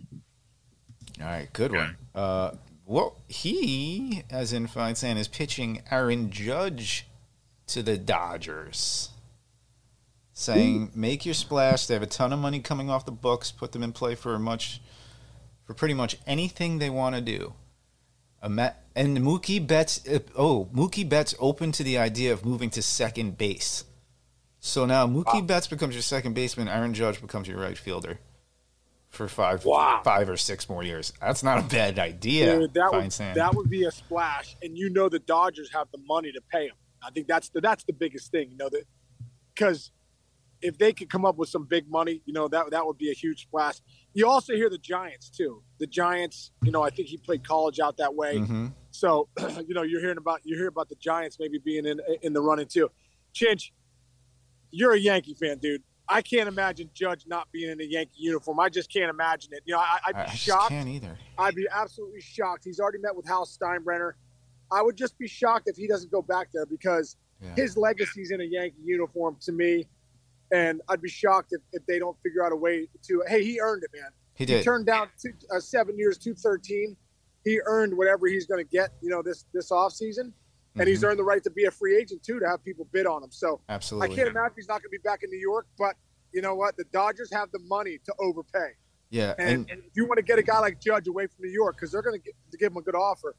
All 1.21 1.27
right, 1.27 1.53
good 1.53 1.73
one. 1.73 1.97
Uh, 2.15 2.53
well, 2.87 3.17
he, 3.29 4.23
as 4.31 4.53
in 4.53 4.69
Feinsand, 4.69 5.17
is 5.17 5.29
pitching 5.29 5.83
Aaron 5.91 6.31
Judge 6.31 7.07
to 7.69 7.83
the 7.83 7.99
Dodgers, 7.99 9.11
saying, 10.33 10.93
"Make 10.95 11.27
your 11.27 11.35
splash." 11.35 11.87
They 11.87 11.95
have 11.95 12.03
a 12.03 12.07
ton 12.07 12.33
of 12.33 12.39
money 12.39 12.61
coming 12.61 12.89
off 12.89 13.05
the 13.05 13.13
books. 13.13 13.53
Put 13.53 13.73
them 13.73 13.83
in 13.83 13.93
play 13.93 14.15
for 14.15 14.35
a 14.35 14.39
much, 14.39 14.81
for 15.67 15.75
pretty 15.75 15.95
much 15.95 16.17
anything 16.27 16.79
they 16.79 16.91
want 16.91 17.17
to 17.17 17.21
do. 17.21 17.53
A 18.41 18.49
ma- 18.49 18.71
and 18.97 19.19
Mookie 19.19 19.65
Betts. 19.65 20.01
uh, 20.09 20.19
Oh, 20.35 20.69
Mookie 20.75 21.09
Betts 21.09 21.35
open 21.39 21.71
to 21.73 21.85
the 21.85 21.99
idea 21.99 22.33
of 22.33 22.45
moving 22.45 22.71
to 22.71 22.83
second 22.83 23.39
base. 23.39 23.85
So 24.59 24.85
now 24.87 25.07
Mookie 25.07 25.47
Betts 25.47 25.69
becomes 25.69 25.95
your 25.95 26.03
second 26.03 26.35
baseman. 26.35 26.67
Aaron 26.67 26.95
Judge 26.95 27.21
becomes 27.21 27.47
your 27.47 27.59
right 27.61 27.79
fielder 27.79 28.19
for 29.11 29.29
five, 29.29 29.65
Wow. 29.65 30.01
five 30.05 30.29
or 30.29 30.37
six 30.37 30.69
more 30.69 30.83
years. 30.83 31.13
That's 31.21 31.43
not 31.45 31.59
a 31.59 31.63
bad 31.63 31.99
idea. 32.01 32.59
Dude, 32.59 32.75
that 32.75 32.93
would 32.93 33.11
that 33.13 33.55
would 33.55 33.71
be 33.71 33.85
a 33.85 33.91
splash, 33.93 34.57
and 34.63 34.77
you 34.77 34.91
know 34.91 35.09
the 35.09 35.21
Dodgers 35.21 35.71
have 35.73 35.89
the 35.93 35.99
money 35.99 36.33
to 36.33 36.41
pay 36.51 36.67
him. 36.67 36.75
I 37.03 37.11
think 37.11 37.29
that's 37.29 37.49
the 37.51 37.61
that's 37.61 37.85
the 37.85 37.93
biggest 37.93 38.33
thing, 38.33 38.51
you 38.51 38.57
know 38.57 38.69
that 38.71 38.83
because 39.55 39.93
if 40.63 40.77
they 40.79 40.93
could 40.93 41.11
come 41.11 41.25
up 41.25 41.37
with 41.37 41.49
some 41.51 41.65
big 41.67 41.89
money, 41.89 42.23
you 42.25 42.33
know 42.33 42.49
that 42.49 42.71
that 42.71 42.85
would 42.87 42.99
be 42.99 43.11
a 43.11 43.15
huge 43.15 43.43
splash. 43.43 43.77
You 44.15 44.27
also 44.29 44.55
hear 44.55 44.69
the 44.71 44.79
Giants 44.79 45.31
too. 45.31 45.63
The 45.79 45.87
Giants, 45.87 46.51
you 46.65 46.73
know, 46.73 46.83
I 46.83 46.91
think 46.91 47.09
he 47.09 47.19
played 47.19 47.47
college 47.47 47.79
out 47.79 47.99
that 47.99 48.15
way, 48.15 48.39
Mhm. 48.39 48.73
So 48.97 49.29
you 49.67 49.75
know 49.75 49.83
you're 49.83 50.01
hearing 50.01 50.17
about 50.19 50.41
you 50.45 50.57
hear 50.57 50.69
about 50.69 50.89
the 50.89 50.95
Giants 50.97 51.37
maybe 51.39 51.59
being 51.59 51.87
in 51.87 52.01
in 52.23 52.33
the 52.33 52.41
running 52.41 52.67
too. 52.67 52.91
Chinch, 53.35 53.71
you're 54.71 54.93
a 54.95 54.99
Yankee 54.99 55.35
fan, 55.35 55.59
dude. 55.59 55.83
I 56.09 56.23
can't 56.23 56.49
imagine 56.49 56.89
Judge 56.95 57.25
not 57.27 57.51
being 57.53 57.71
in 57.71 57.81
a 57.81 57.85
Yankee 57.85 58.13
uniform. 58.19 58.61
I 58.61 58.69
just 58.69 58.93
can't 58.93 59.11
imagine 59.11 59.53
it. 59.53 59.63
You 59.67 59.75
know, 59.75 59.81
I, 59.81 59.99
I'd 60.07 60.13
be 60.15 60.21
I, 60.21 60.25
I 60.25 60.35
shocked. 60.35 60.69
can't 60.71 60.89
either. 60.89 61.19
I'd 61.37 61.55
be 61.57 61.67
absolutely 61.71 62.21
shocked. 62.21 62.63
He's 62.65 62.79
already 62.79 62.99
met 62.99 63.15
with 63.15 63.27
Hal 63.27 63.45
Steinbrenner. 63.45 64.13
I 64.71 64.83
would 64.83 64.97
just 64.97 65.19
be 65.19 65.27
shocked 65.29 65.65
if 65.69 65.77
he 65.77 65.87
doesn't 65.89 66.11
go 66.13 66.23
back 66.23 66.49
there 66.55 66.65
because 66.67 67.17
Yeah. 67.43 67.55
his 67.57 67.77
legacy's 67.77 68.31
in 68.31 68.41
a 68.41 68.45
Yankee 68.45 68.77
uniform 68.85 69.37
to 69.43 69.53
me. 69.53 69.87
And 70.53 70.81
I'd 70.89 71.03
be 71.03 71.09
shocked 71.09 71.53
if, 71.53 71.61
if 71.73 71.85
they 71.87 71.99
don't 71.99 72.17
figure 72.23 72.45
out 72.47 72.53
a 72.53 72.57
way 72.57 72.89
to. 73.09 73.23
Hey, 73.27 73.43
he 73.45 73.59
earned 73.61 73.83
it, 73.83 73.91
man. 73.93 74.11
He 74.35 74.45
did. 74.47 74.59
He 74.59 74.65
turned 74.65 74.87
down 74.87 75.09
two, 75.21 75.33
uh, 75.55 75.59
seven 75.59 75.99
years, 75.99 76.19
two 76.19 76.35
thirteen. 76.35 76.97
He 77.47 77.61
earned 77.65 77.97
whatever 77.97 78.27
he's 78.27 78.45
going 78.45 78.63
to 78.63 78.69
get, 78.69 78.91
you 79.01 79.09
know, 79.09 79.23
this 79.23 79.45
this 79.55 79.71
off 79.71 79.93
season, 79.93 80.35
and 80.75 80.89
he's 80.89 81.01
Mhm. 81.03 81.11
earned 81.11 81.19
the 81.21 81.25
right 81.25 81.43
to 81.45 81.51
be 81.51 81.65
a 81.65 81.71
free 81.71 81.97
agent 81.97 82.25
too, 82.25 82.41
to 82.41 82.49
have 82.49 82.63
people 82.65 82.87
bid 82.91 83.07
on 83.07 83.23
him. 83.23 83.31
So 83.31 83.61
absolutely, 83.69 84.13
I 84.13 84.17
can't 84.17 84.29
imagine 84.29 84.55
he's 84.57 84.67
not 84.67 84.83
going 84.83 84.91
to 84.91 84.99
be 84.99 84.99
back 84.99 85.23
in 85.23 85.31
New 85.31 85.39
York, 85.39 85.69
but 85.79 85.95
you 86.33 86.43
know 86.43 86.57
what? 86.57 86.77
The 86.77 86.85
Dodgers 86.93 87.33
have 87.33 87.53
the 87.53 87.61
money 87.61 87.99
to 88.05 88.13
overpay. 88.19 88.73
Yeah, 89.11 89.35
And, 89.39 89.49
and, 89.49 89.71
and 89.71 89.83
if 89.87 89.93
you 89.97 90.05
want 90.07 90.17
to 90.19 90.25
get 90.25 90.41
a 90.41 90.43
guy 90.43 90.59
like 90.59 90.81
Judge 90.81 91.07
away 91.07 91.29
from 91.29 91.45
New 91.45 91.53
York, 91.53 91.77
because 91.77 91.93
they're 91.93 92.03
going 92.03 92.21
to 92.21 92.57
give 92.59 92.73
him 92.73 92.77
a 92.77 92.83
good 92.83 92.97
offer, 92.97 93.37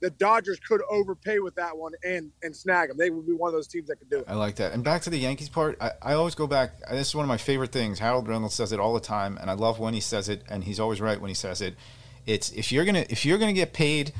the 0.00 0.10
Dodgers 0.10 0.58
could 0.58 0.82
overpay 0.90 1.38
with 1.38 1.54
that 1.54 1.78
one 1.78 1.92
and 2.02 2.32
and 2.42 2.54
snag 2.54 2.90
him. 2.90 2.96
They 2.96 3.10
would 3.10 3.24
be 3.24 3.32
one 3.34 3.46
of 3.48 3.54
those 3.54 3.68
teams 3.68 3.86
that 3.86 4.00
could 4.00 4.10
do 4.10 4.18
it. 4.18 4.24
I 4.26 4.34
like 4.34 4.56
that. 4.56 4.72
And 4.72 4.82
back 4.82 5.02
to 5.02 5.10
the 5.10 5.16
Yankees 5.18 5.48
part, 5.48 5.76
I, 5.80 5.92
I 6.02 6.14
always 6.14 6.34
go 6.34 6.48
back. 6.48 6.80
This 6.90 7.08
is 7.10 7.14
one 7.14 7.24
of 7.24 7.28
my 7.28 7.36
favorite 7.36 7.70
things. 7.70 8.00
Harold 8.00 8.26
Reynolds 8.26 8.56
says 8.56 8.72
it 8.72 8.80
all 8.80 8.92
the 8.92 8.98
time, 9.00 9.38
and 9.40 9.48
I 9.48 9.54
love 9.54 9.78
when 9.78 9.94
he 9.94 10.00
says 10.00 10.28
it, 10.28 10.42
and 10.48 10.64
he's 10.64 10.80
always 10.80 11.00
right 11.00 11.20
when 11.20 11.28
he 11.28 11.34
says 11.34 11.60
it. 11.60 11.76
It's 12.26 12.50
if 12.52 12.72
you're 12.72 12.84
gonna 12.84 13.04
if 13.08 13.24
you're 13.24 13.38
gonna 13.38 13.52
get 13.52 13.72
paid 13.72 14.12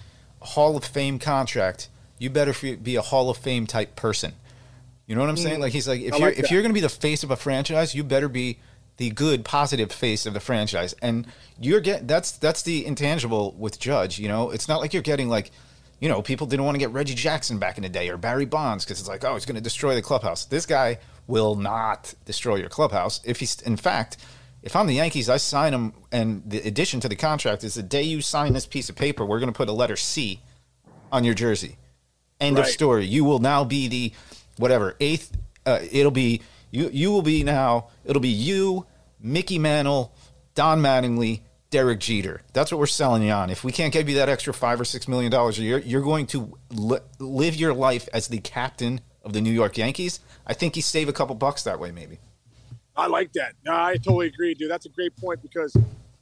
a 0.43 0.47
Hall 0.47 0.77
of 0.77 0.85
Fame 0.85 1.19
contract, 1.19 1.89
you 2.19 2.31
better 2.31 2.55
be 2.77 2.97
a 2.97 3.03
Hall 3.03 3.31
of 3.31 3.37
Fame 3.37 3.67
type 3.67 3.97
person. 3.97 4.33
You 5.07 5.15
know 5.15 5.21
what 5.21 5.31
I'm 5.31 5.37
saying? 5.37 5.59
Mm. 5.59 5.63
Like 5.63 5.73
he's 5.73 5.89
like 5.89 6.01
if 6.01 6.15
I 6.15 6.19
you're 6.19 6.29
like 6.29 6.39
if 6.39 6.51
you're 6.51 6.63
gonna 6.63 6.75
be 6.75 6.81
the 6.81 6.89
face 6.89 7.23
of 7.23 7.31
a 7.31 7.37
franchise, 7.37 7.95
you 7.95 8.05
better 8.05 8.29
be 8.29 8.59
the 8.97 9.11
good 9.11 9.45
positive 9.45 9.91
face 9.91 10.27
of 10.27 10.35
the 10.35 10.41
franchise. 10.41 10.95
And 11.03 11.27
you're 11.59 11.81
get 11.81 12.07
that's 12.07 12.33
that's 12.33 12.63
the 12.63 12.85
intangible 12.87 13.53
with 13.59 13.79
Judge. 13.79 14.19
You 14.19 14.29
know, 14.29 14.51
it's 14.51 14.69
not 14.69 14.81
like 14.81 14.93
you're 14.93 15.03
getting 15.03 15.29
like 15.29 15.51
you 16.01 16.09
know, 16.09 16.21
people 16.21 16.47
didn't 16.47 16.67
want 16.67 16.75
to 16.75 16.79
get 16.79 16.91
Reggie 16.91 17.15
Jackson 17.15 17.59
back 17.59 17.79
in 17.79 17.83
the 17.83 17.89
day 17.89 18.11
or 18.11 18.17
Barry 18.19 18.45
Bonds 18.45 18.85
because 18.85 19.01
it's 19.01 19.09
like, 19.09 19.25
oh, 19.25 19.35
he's 19.35 19.47
going 19.47 19.55
to 19.55 19.63
destroy 19.63 19.95
the 19.95 20.03
clubhouse. 20.03 20.45
This 20.45 20.67
guy 20.67 20.99
will 21.27 21.55
not 21.55 22.15
destroy 22.27 22.57
your 22.57 22.69
clubhouse. 22.69 23.21
If 23.25 23.41
he's, 23.41 23.61
in 23.63 23.77
fact, 23.77 24.19
if 24.65 24.75
I'm 24.75 24.87
the 24.87 24.95
Yankees, 24.95 25.29
I 25.29 25.37
sign 25.37 25.75
him, 25.75 25.93
and 26.11 26.43
the 26.47 26.59
addition 26.67 26.99
to 27.01 27.09
the 27.09 27.17
contract 27.17 27.65
is 27.65 27.75
the 27.75 27.83
day 27.83 28.03
you 28.03 28.23
sign 28.23 28.55
this 28.55 28.65
piece 28.65 28.89
of 28.89 28.97
paper, 28.97 29.23
we're 29.25 29.39
going 29.39 29.53
to 29.53 29.57
put 29.57 29.69
a 29.69 29.73
letter 29.73 29.95
C 29.95 30.41
on 31.13 31.23
your 31.23 31.35
jersey. 31.35 31.77
End 32.41 32.59
of 32.59 32.67
story. 32.67 33.05
You 33.05 33.25
will 33.25 33.41
now 33.41 33.65
be 33.65 33.89
the 33.89 34.13
whatever 34.57 34.97
eighth. 35.01 35.37
Uh, 35.67 35.81
it'll 35.93 36.11
be 36.11 36.41
you. 36.71 36.89
You 36.91 37.13
will 37.13 37.23
be 37.23 37.45
now. 37.45 37.89
It'll 38.07 38.23
be 38.23 38.29
you, 38.29 38.87
Mickey 39.21 39.59
Mantle, 39.59 40.15
Don 40.55 40.81
Mattingly, 40.81 41.43
Derek 41.69 42.01
Jeter. 42.01 42.41
That's 42.55 42.73
what 42.73 42.79
we're 42.79 42.87
selling 42.87 43.23
you 43.23 43.33
on. 43.33 43.51
If 43.51 43.65
we 43.65 43.73
can't 43.73 43.93
give 43.93 44.09
you 44.09 44.15
that 44.17 44.31
extra 44.31 44.55
five 44.55 44.81
or 44.81 44.85
six 44.87 45.07
million 45.07 45.31
dollars 45.31 45.59
a 45.59 45.63
year, 45.63 45.79
you're 45.79 46.03
going 46.03 46.27
to 46.29 46.57
li- 46.71 47.01
live 47.19 47.55
your 47.55 47.75
life 47.75 48.09
as 48.15 48.29
the 48.29 48.39
captain 48.39 49.03
of 49.23 49.35
the 49.35 49.43
New 49.43 49.53
York 49.53 49.77
Yankees. 49.77 50.21
I 50.47 50.55
think 50.55 50.75
you 50.75 50.83
save 50.83 51.11
a 51.11 51.13
couple 51.13 51.35
bucks 51.35 51.65
that 51.65 51.79
way, 51.79 51.93
maybe. 51.93 52.19
I 52.97 53.07
like 53.07 53.33
that. 53.33 53.55
No, 53.65 53.73
I 53.73 53.97
totally 53.97 54.29
agree, 54.29 54.55
dude. 54.55 54.71
That's 54.71 54.87
a 54.87 54.91
great 54.91 55.17
point 55.17 55.43
because 55.43 55.77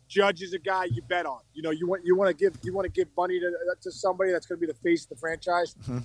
Judge 0.08 0.42
is 0.42 0.52
a 0.52 0.58
guy 0.58 0.84
you 0.84 1.02
bet 1.02 1.26
on. 1.26 1.40
You 1.54 1.62
know, 1.62 1.70
you 1.70 1.86
want 1.86 2.04
you 2.04 2.16
want 2.16 2.28
to 2.28 2.34
give 2.34 2.56
you 2.62 2.72
want 2.72 2.84
to 2.86 2.90
give 2.90 3.08
money 3.16 3.40
to 3.40 3.46
uh, 3.46 3.74
to 3.82 3.90
somebody 3.90 4.30
that's 4.30 4.46
going 4.46 4.60
to 4.60 4.66
be 4.66 4.72
the 4.72 4.78
face 4.78 5.04
of 5.04 5.10
the 5.10 5.16
franchise. 5.16 5.74
Mm-hmm. 5.82 5.98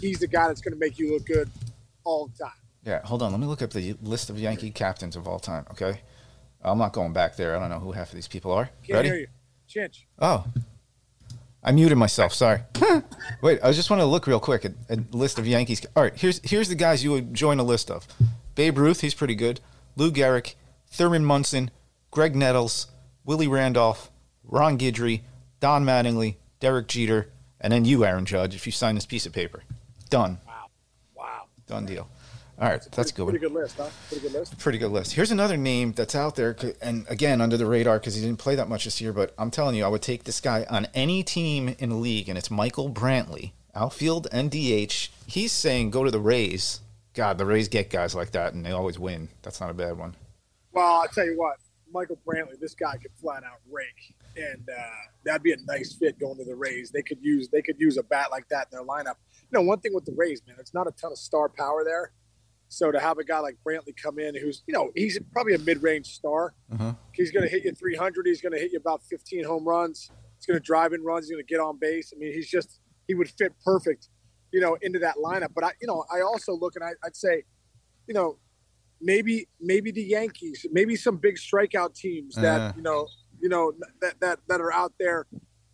He's 0.00 0.18
the 0.18 0.26
guy 0.26 0.48
that's 0.48 0.60
going 0.60 0.74
to 0.74 0.78
make 0.78 0.98
you 0.98 1.12
look 1.12 1.26
good 1.26 1.50
all 2.04 2.26
the 2.26 2.44
time. 2.44 2.52
Yeah, 2.84 3.00
hold 3.04 3.22
on. 3.22 3.30
Let 3.30 3.40
me 3.40 3.46
look 3.46 3.62
up 3.62 3.70
the 3.70 3.96
list 4.02 4.28
of 4.28 4.38
Yankee 4.38 4.70
captains 4.70 5.16
of 5.16 5.26
all 5.26 5.38
time. 5.38 5.66
Okay, 5.70 6.00
I'm 6.62 6.78
not 6.78 6.92
going 6.92 7.12
back 7.12 7.36
there. 7.36 7.56
I 7.56 7.60
don't 7.60 7.70
know 7.70 7.78
who 7.78 7.92
half 7.92 8.08
of 8.08 8.14
these 8.14 8.28
people 8.28 8.52
are. 8.52 8.70
Can't 8.82 8.96
Ready? 8.96 9.08
hear 9.08 9.18
you, 9.18 9.26
Chinch. 9.68 10.04
Oh, 10.18 10.44
I 11.62 11.72
muted 11.72 11.96
myself. 11.96 12.34
Sorry. 12.34 12.60
Wait, 13.42 13.60
I 13.62 13.72
just 13.72 13.88
want 13.88 14.00
to 14.00 14.06
look 14.06 14.26
real 14.26 14.40
quick 14.40 14.64
at 14.64 14.72
a 14.90 15.02
list 15.12 15.38
of 15.38 15.46
Yankees. 15.46 15.84
All 15.96 16.02
right, 16.02 16.14
here's 16.14 16.40
here's 16.42 16.68
the 16.68 16.74
guys 16.74 17.02
you 17.02 17.12
would 17.12 17.32
join 17.32 17.58
a 17.58 17.64
list 17.64 17.90
of: 17.90 18.06
Babe 18.54 18.78
Ruth, 18.78 19.00
he's 19.00 19.14
pretty 19.14 19.34
good. 19.34 19.60
Lou 19.96 20.10
Gehrig, 20.10 20.54
Thurman 20.88 21.24
Munson, 21.24 21.70
Graig 22.12 22.34
Nettles, 22.34 22.88
Willie 23.24 23.48
Randolph, 23.48 24.10
Ron 24.44 24.78
Guidry, 24.78 25.22
Don 25.60 25.84
Mattingly, 25.84 26.36
Derek 26.60 26.88
Jeter, 26.88 27.30
and 27.60 27.72
then 27.72 27.84
you, 27.84 28.04
Aaron 28.04 28.26
Judge, 28.26 28.54
if 28.54 28.66
you 28.66 28.72
sign 28.72 28.94
this 28.94 29.06
piece 29.06 29.26
of 29.26 29.32
paper. 29.32 29.62
Done. 30.10 30.38
Wow, 30.46 30.66
wow. 31.16 31.44
Done 31.66 31.86
deal. 31.86 32.08
All 32.60 32.68
right, 32.68 32.86
that's 32.92 33.10
a 33.10 33.14
good 33.14 33.24
one 33.24 33.32
Pretty 33.32 33.46
good 33.46 33.54
list, 33.54 33.76
huh? 33.76 33.88
Pretty 34.08 34.22
good 34.28 34.32
list. 34.32 34.58
pretty 34.58 34.78
good 34.78 34.92
list. 34.92 35.12
Here's 35.12 35.32
another 35.32 35.56
name 35.56 35.92
that's 35.92 36.14
out 36.14 36.36
there, 36.36 36.56
and 36.80 37.04
again 37.08 37.40
under 37.40 37.56
the 37.56 37.66
radar 37.66 37.98
because 37.98 38.14
he 38.14 38.22
didn't 38.22 38.38
play 38.38 38.54
that 38.54 38.68
much 38.68 38.84
this 38.84 39.00
year. 39.00 39.12
But 39.12 39.34
I'm 39.36 39.50
telling 39.50 39.74
you, 39.74 39.84
I 39.84 39.88
would 39.88 40.02
take 40.02 40.22
this 40.22 40.40
guy 40.40 40.64
on 40.70 40.86
any 40.94 41.24
team 41.24 41.74
in 41.80 41.88
the 41.88 41.96
league, 41.96 42.28
and 42.28 42.38
it's 42.38 42.52
Michael 42.52 42.90
Brantley, 42.90 43.52
outfield 43.74 44.28
and 44.30 44.52
DH. 44.52 45.08
He's 45.26 45.50
saying 45.50 45.90
go 45.90 46.04
to 46.04 46.12
the 46.12 46.20
Rays. 46.20 46.80
God, 47.14 47.38
the 47.38 47.46
Rays 47.46 47.68
get 47.68 47.90
guys 47.90 48.14
like 48.14 48.32
that, 48.32 48.54
and 48.54 48.64
they 48.64 48.72
always 48.72 48.98
win. 48.98 49.28
That's 49.42 49.60
not 49.60 49.70
a 49.70 49.74
bad 49.74 49.96
one. 49.96 50.14
Well, 50.72 51.00
I'll 51.02 51.08
tell 51.08 51.24
you 51.24 51.38
what, 51.38 51.56
Michael 51.92 52.18
Brantley, 52.26 52.58
this 52.60 52.74
guy 52.74 52.96
could 52.96 53.12
flat 53.20 53.44
out 53.44 53.60
rake, 53.70 54.16
and 54.36 54.68
uh, 54.68 54.82
that'd 55.24 55.42
be 55.42 55.52
a 55.52 55.56
nice 55.66 55.94
fit 55.94 56.18
going 56.18 56.36
to 56.38 56.44
the 56.44 56.56
Rays. 56.56 56.90
They 56.90 57.02
could 57.02 57.18
use 57.22 57.48
they 57.48 57.62
could 57.62 57.76
use 57.78 57.96
a 57.96 58.02
bat 58.02 58.28
like 58.32 58.48
that 58.48 58.68
in 58.70 58.76
their 58.76 58.84
lineup. 58.84 59.14
You 59.32 59.60
know, 59.60 59.62
one 59.62 59.78
thing 59.80 59.94
with 59.94 60.04
the 60.04 60.14
Rays, 60.16 60.42
man, 60.46 60.56
it's 60.58 60.74
not 60.74 60.88
a 60.88 60.90
ton 60.90 61.12
of 61.12 61.18
star 61.18 61.48
power 61.48 61.84
there. 61.84 62.12
So 62.68 62.90
to 62.90 62.98
have 62.98 63.18
a 63.18 63.24
guy 63.24 63.38
like 63.38 63.56
Brantley 63.64 63.94
come 63.96 64.18
in, 64.18 64.34
who's 64.34 64.64
you 64.66 64.74
know 64.74 64.90
he's 64.96 65.18
probably 65.32 65.54
a 65.54 65.58
mid-range 65.58 66.06
star. 66.06 66.54
Uh-huh. 66.72 66.94
He's 67.12 67.30
going 67.30 67.44
to 67.44 67.48
hit 67.48 67.64
you 67.64 67.72
300. 67.72 68.26
He's 68.26 68.40
going 68.40 68.52
to 68.52 68.58
hit 68.58 68.72
you 68.72 68.78
about 68.78 69.02
15 69.04 69.44
home 69.44 69.64
runs. 69.64 70.10
He's 70.36 70.46
going 70.46 70.58
to 70.58 70.64
drive 70.64 70.92
in 70.92 71.02
runs. 71.04 71.26
He's 71.26 71.32
going 71.32 71.44
to 71.44 71.48
get 71.48 71.60
on 71.60 71.78
base. 71.78 72.12
I 72.14 72.18
mean, 72.18 72.32
he's 72.32 72.50
just 72.50 72.80
he 73.06 73.14
would 73.14 73.30
fit 73.30 73.52
perfect, 73.64 74.08
you 74.54 74.60
know, 74.60 74.76
into 74.82 75.00
that 75.00 75.16
lineup. 75.16 75.48
But 75.52 75.64
I, 75.64 75.72
you 75.82 75.88
know, 75.88 76.04
I 76.14 76.20
also 76.20 76.52
look 76.54 76.76
and 76.76 76.84
I, 76.84 76.90
I'd 77.04 77.16
say, 77.16 77.42
you 78.06 78.14
know, 78.14 78.38
maybe 79.00 79.48
maybe 79.60 79.90
the 79.90 80.02
Yankees, 80.02 80.64
maybe 80.70 80.94
some 80.94 81.16
big 81.16 81.36
strikeout 81.36 81.94
teams 81.94 82.36
that 82.36 82.60
Uh. 82.60 82.72
you 82.76 82.82
know, 82.82 83.08
you 83.40 83.48
know 83.48 83.72
that 84.00 84.14
that 84.20 84.38
that 84.48 84.60
are 84.60 84.72
out 84.72 84.92
there 85.00 85.26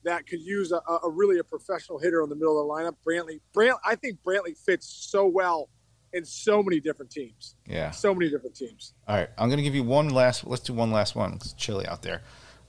that 0.05 0.27
could 0.27 0.41
use 0.41 0.73
a, 0.73 0.81
a 1.05 1.11
really 1.11 1.39
a 1.39 1.45
professional 1.45 1.99
hitter 1.99 2.23
in 2.23 2.31
the 2.31 2.35
middle 2.35 2.59
of 2.59 2.67
the 2.67 2.73
lineup. 2.73 2.97
Brantley, 3.07 3.41
Brant, 3.53 3.79
I 3.85 3.97
think 3.97 4.19
Brantley 4.27 4.57
fits 4.57 4.87
so 5.11 5.27
well 5.27 5.69
in 6.15 6.25
so 6.25 6.63
many 6.63 6.81
different 6.81 7.11
teams, 7.13 7.55
Yeah. 7.69 7.91
so 7.91 8.15
many 8.15 8.31
different 8.31 8.57
teams. 8.57 8.95
All 9.07 9.15
right, 9.17 9.29
I'm 9.37 9.51
gonna 9.51 9.61
give 9.63 9.75
you 9.75 9.85
one 9.85 10.09
last. 10.09 10.47
Let's 10.47 10.63
do 10.63 10.73
one 10.73 10.91
last 10.91 11.15
one. 11.15 11.35
It's 11.35 11.53
chilly 11.53 11.87
out 11.87 12.01
there. 12.01 12.23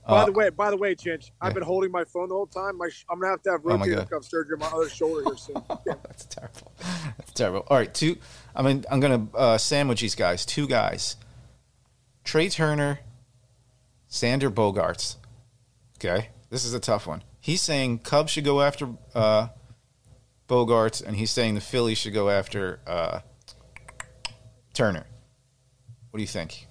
By 0.08 0.22
Uh, 0.24 0.26
the 0.26 0.32
way, 0.32 0.50
by 0.50 0.70
the 0.72 0.78
way, 0.78 0.96
Chinch, 0.96 1.26
yeah. 1.28 1.32
I've 1.42 1.54
been 1.54 1.62
holding 1.64 1.92
my 1.92 2.04
phone 2.06 2.30
the 2.30 2.36
whole 2.36 2.48
time. 2.48 2.78
My 2.78 2.90
sh- 2.90 3.06
I'm 3.10 3.20
gonna 3.20 3.32
have 3.32 3.44
to 3.44 3.52
have 3.52 3.62
Oh, 3.66 3.70
rotator 3.70 3.96
God. 3.98 4.10
cuff 4.10 4.26
surgery 4.26 4.56
on 4.56 4.60
my 4.60 4.68
other 4.68 4.90
shoulder 4.90 5.24
here 5.24 5.38
soon. 5.38 5.62
Yeah. 5.86 5.94
That's 6.04 6.26
terrible. 6.26 6.72
That's 7.18 7.32
terrible. 7.34 7.64
All 7.68 7.78
right, 7.78 7.94
two. 7.94 8.18
I 8.56 8.64
mean, 8.64 8.84
I'm 8.90 9.00
gonna 9.00 9.28
uh, 9.36 9.58
sandwich 9.60 10.02
these 10.02 10.16
guys. 10.16 10.44
Two 10.46 10.68
guys: 10.68 11.18
Trea 12.24 12.50
Turner, 12.50 13.00
Xander 14.10 14.50
Bogaerts. 14.52 15.18
Okay, 16.00 16.30
this 16.50 16.66
is 16.66 16.74
a 16.74 16.80
tough 16.80 17.06
one. 17.06 17.24
He's 17.40 17.62
saying 17.62 18.00
Cubs 18.00 18.32
should 18.32 18.44
go 18.44 18.62
after 18.62 18.90
uh, 19.14 19.50
Bogaerts, 20.50 21.04
and 21.06 21.16
he's 21.16 21.30
saying 21.32 21.54
the 21.56 21.62
Phillies 21.62 22.00
should 22.00 22.14
go 22.14 22.30
after 22.30 22.80
uh, 22.88 23.20
Turner. 24.74 25.06
What 26.10 26.18
do 26.18 26.22
you 26.24 26.28
think? 26.28 26.66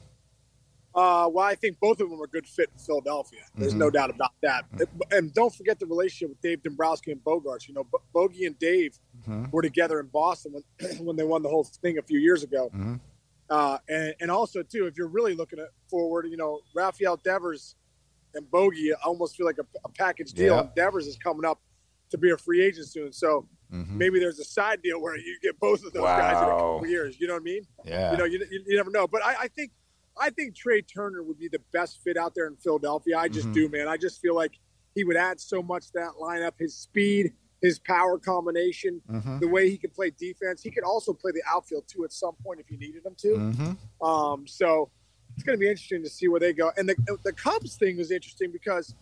Uh, 0.94 1.28
well, 1.32 1.44
I 1.44 1.54
think 1.54 1.78
both 1.80 2.00
of 2.00 2.10
them 2.10 2.20
are 2.20 2.24
a 2.24 2.28
good 2.28 2.46
fit 2.48 2.68
in 2.72 2.78
Philadelphia. 2.84 3.40
There's 3.54 3.72
Mm-hmm. 3.72 3.78
no 3.80 3.90
doubt 3.90 4.10
about 4.10 4.32
that. 4.42 4.64
And 5.12 5.32
don't 5.32 5.54
forget 5.54 5.78
the 5.78 5.86
relationship 5.86 6.30
with 6.30 6.40
Dave 6.40 6.62
Dombrowski 6.62 7.12
and 7.12 7.22
Bogaerts. 7.22 7.68
You 7.68 7.74
know, 7.74 7.84
Bo- 7.84 8.02
Bogey 8.12 8.46
and 8.46 8.58
Dave 8.58 8.98
Mhm. 9.28 9.52
were 9.52 9.62
together 9.62 10.00
in 10.00 10.06
Boston 10.08 10.52
when, 10.54 10.96
when 11.06 11.16
they 11.16 11.24
won 11.24 11.42
the 11.42 11.48
whole 11.48 11.64
thing 11.64 11.98
a 11.98 12.02
few 12.02 12.18
years 12.18 12.42
ago. 12.42 12.70
Mhm. 12.74 12.98
Uh, 13.48 13.78
and, 13.88 14.14
and 14.20 14.30
also, 14.30 14.62
too, 14.62 14.86
if 14.86 14.96
you're 14.96 15.08
really 15.08 15.34
looking 15.34 15.58
at 15.60 15.68
forward, 15.88 16.26
you 16.28 16.36
know, 16.36 16.60
Rafael 16.74 17.16
Devers 17.16 17.76
and 18.34 18.48
Bogey 18.50 18.92
almost 19.04 19.36
feel 19.36 19.46
like 19.46 19.58
a, 19.58 19.66
a 19.84 19.88
package 19.90 20.32
deal. 20.32 20.54
Yeah. 20.54 20.60
And 20.62 20.74
Devers 20.74 21.06
is 21.06 21.16
coming 21.16 21.44
up 21.44 21.60
to 22.10 22.18
be 22.18 22.30
a 22.30 22.36
free 22.36 22.62
agent 22.64 22.86
soon. 22.88 23.12
So 23.12 23.46
Mhm. 23.72 23.90
maybe 23.90 24.18
there's 24.18 24.40
a 24.40 24.44
side 24.44 24.82
deal 24.82 25.00
where 25.00 25.16
you 25.16 25.38
get 25.40 25.58
both 25.60 25.84
of 25.84 25.92
those 25.92 26.02
guys 26.02 26.36
in 26.36 26.42
a 26.44 26.50
couple 26.50 26.86
years. 26.88 27.20
You 27.20 27.28
know 27.28 27.34
what 27.34 27.42
I 27.42 27.44
mean? 27.44 27.62
Yeah. 27.84 28.10
you 28.12 28.18
know, 28.18 28.24
you, 28.24 28.44
you, 28.50 28.64
you 28.66 28.76
never 28.76 28.90
know. 28.90 29.06
But 29.06 29.24
I, 29.24 29.42
I 29.42 29.48
think 29.48 29.70
I 30.20 30.30
think 30.30 30.54
Trea 30.54 30.82
Turner 30.82 31.22
would 31.22 31.38
be 31.38 31.48
the 31.48 31.60
best 31.72 32.02
fit 32.04 32.16
out 32.16 32.34
there 32.34 32.46
in 32.46 32.56
Philadelphia. 32.56 33.16
I 33.16 33.28
just 33.28 33.48
Mhm. 33.48 33.54
do, 33.54 33.68
man. 33.70 33.88
I 33.88 33.96
just 33.96 34.20
feel 34.20 34.34
like 34.34 34.52
he 34.94 35.02
would 35.04 35.16
add 35.16 35.40
so 35.40 35.62
much 35.62 35.86
to 35.86 35.92
that 35.94 36.12
lineup. 36.20 36.52
His 36.58 36.74
speed, 36.76 37.32
his 37.62 37.78
power 37.78 38.18
combination, 38.18 39.00
Mhm. 39.08 39.40
the 39.40 39.48
way 39.48 39.70
he 39.70 39.78
can 39.78 39.90
play 39.90 40.10
defense. 40.10 40.62
He 40.62 40.70
could 40.70 40.84
also 40.84 41.12
play 41.14 41.32
the 41.32 41.42
outfield 41.46 41.88
too 41.88 42.04
at 42.04 42.12
some 42.12 42.34
point 42.44 42.60
if 42.60 42.70
you 42.70 42.76
needed 42.78 43.04
him 43.04 43.14
to. 43.16 43.28
Mhm. 43.28 43.76
Um, 44.06 44.46
so 44.46 44.90
it's 45.34 45.42
going 45.42 45.56
to 45.58 45.60
be 45.60 45.68
interesting 45.68 46.02
to 46.02 46.10
see 46.10 46.28
where 46.28 46.40
they 46.40 46.52
go. 46.52 46.70
And 46.76 46.88
the 46.88 46.96
the 47.24 47.32
Cubs 47.32 47.76
thing 47.76 47.96
was 47.96 48.10
interesting 48.10 48.50
because 48.52 48.94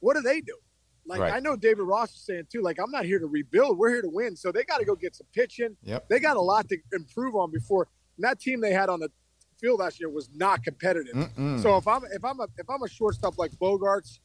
what 0.00 0.14
do 0.14 0.22
they 0.22 0.40
do? 0.40 0.56
Like 1.04 1.20
Right. 1.20 1.32
I 1.34 1.40
know 1.40 1.56
David 1.56 1.82
Ross 1.82 2.12
was 2.12 2.22
saying 2.22 2.46
too. 2.50 2.62
Like 2.62 2.78
I'm 2.78 2.90
not 2.90 3.04
here 3.04 3.18
to 3.18 3.26
rebuild. 3.26 3.78
We're 3.78 3.90
here 3.90 4.02
to 4.02 4.08
win. 4.08 4.36
So 4.36 4.52
they 4.52 4.64
got 4.64 4.78
to 4.78 4.84
go 4.84 4.94
get 4.94 5.14
some 5.16 5.26
pitching. 5.34 5.76
Yep. 5.82 6.08
They 6.08 6.20
got 6.20 6.36
a 6.36 6.40
lot 6.40 6.68
to 6.68 6.78
improve 6.92 7.34
on 7.34 7.50
before. 7.50 7.88
And 8.16 8.24
that 8.24 8.38
team 8.40 8.60
they 8.60 8.72
had 8.72 8.88
on 8.88 9.00
the 9.00 9.10
field 9.62 9.80
last 9.80 10.00
year 10.00 10.10
was 10.10 10.28
not 10.34 10.62
competitive. 10.62 11.14
Mm-mm. 11.14 11.62
So 11.62 11.76
if 11.78 11.86
I'm 11.88 12.02
if 12.12 12.24
I'm 12.24 12.40
a 12.40 12.48
if 12.58 12.68
I'm 12.68 12.82
a 12.82 12.88
shortstop 12.88 13.38
like 13.38 13.52
Bogaerts 13.52 14.18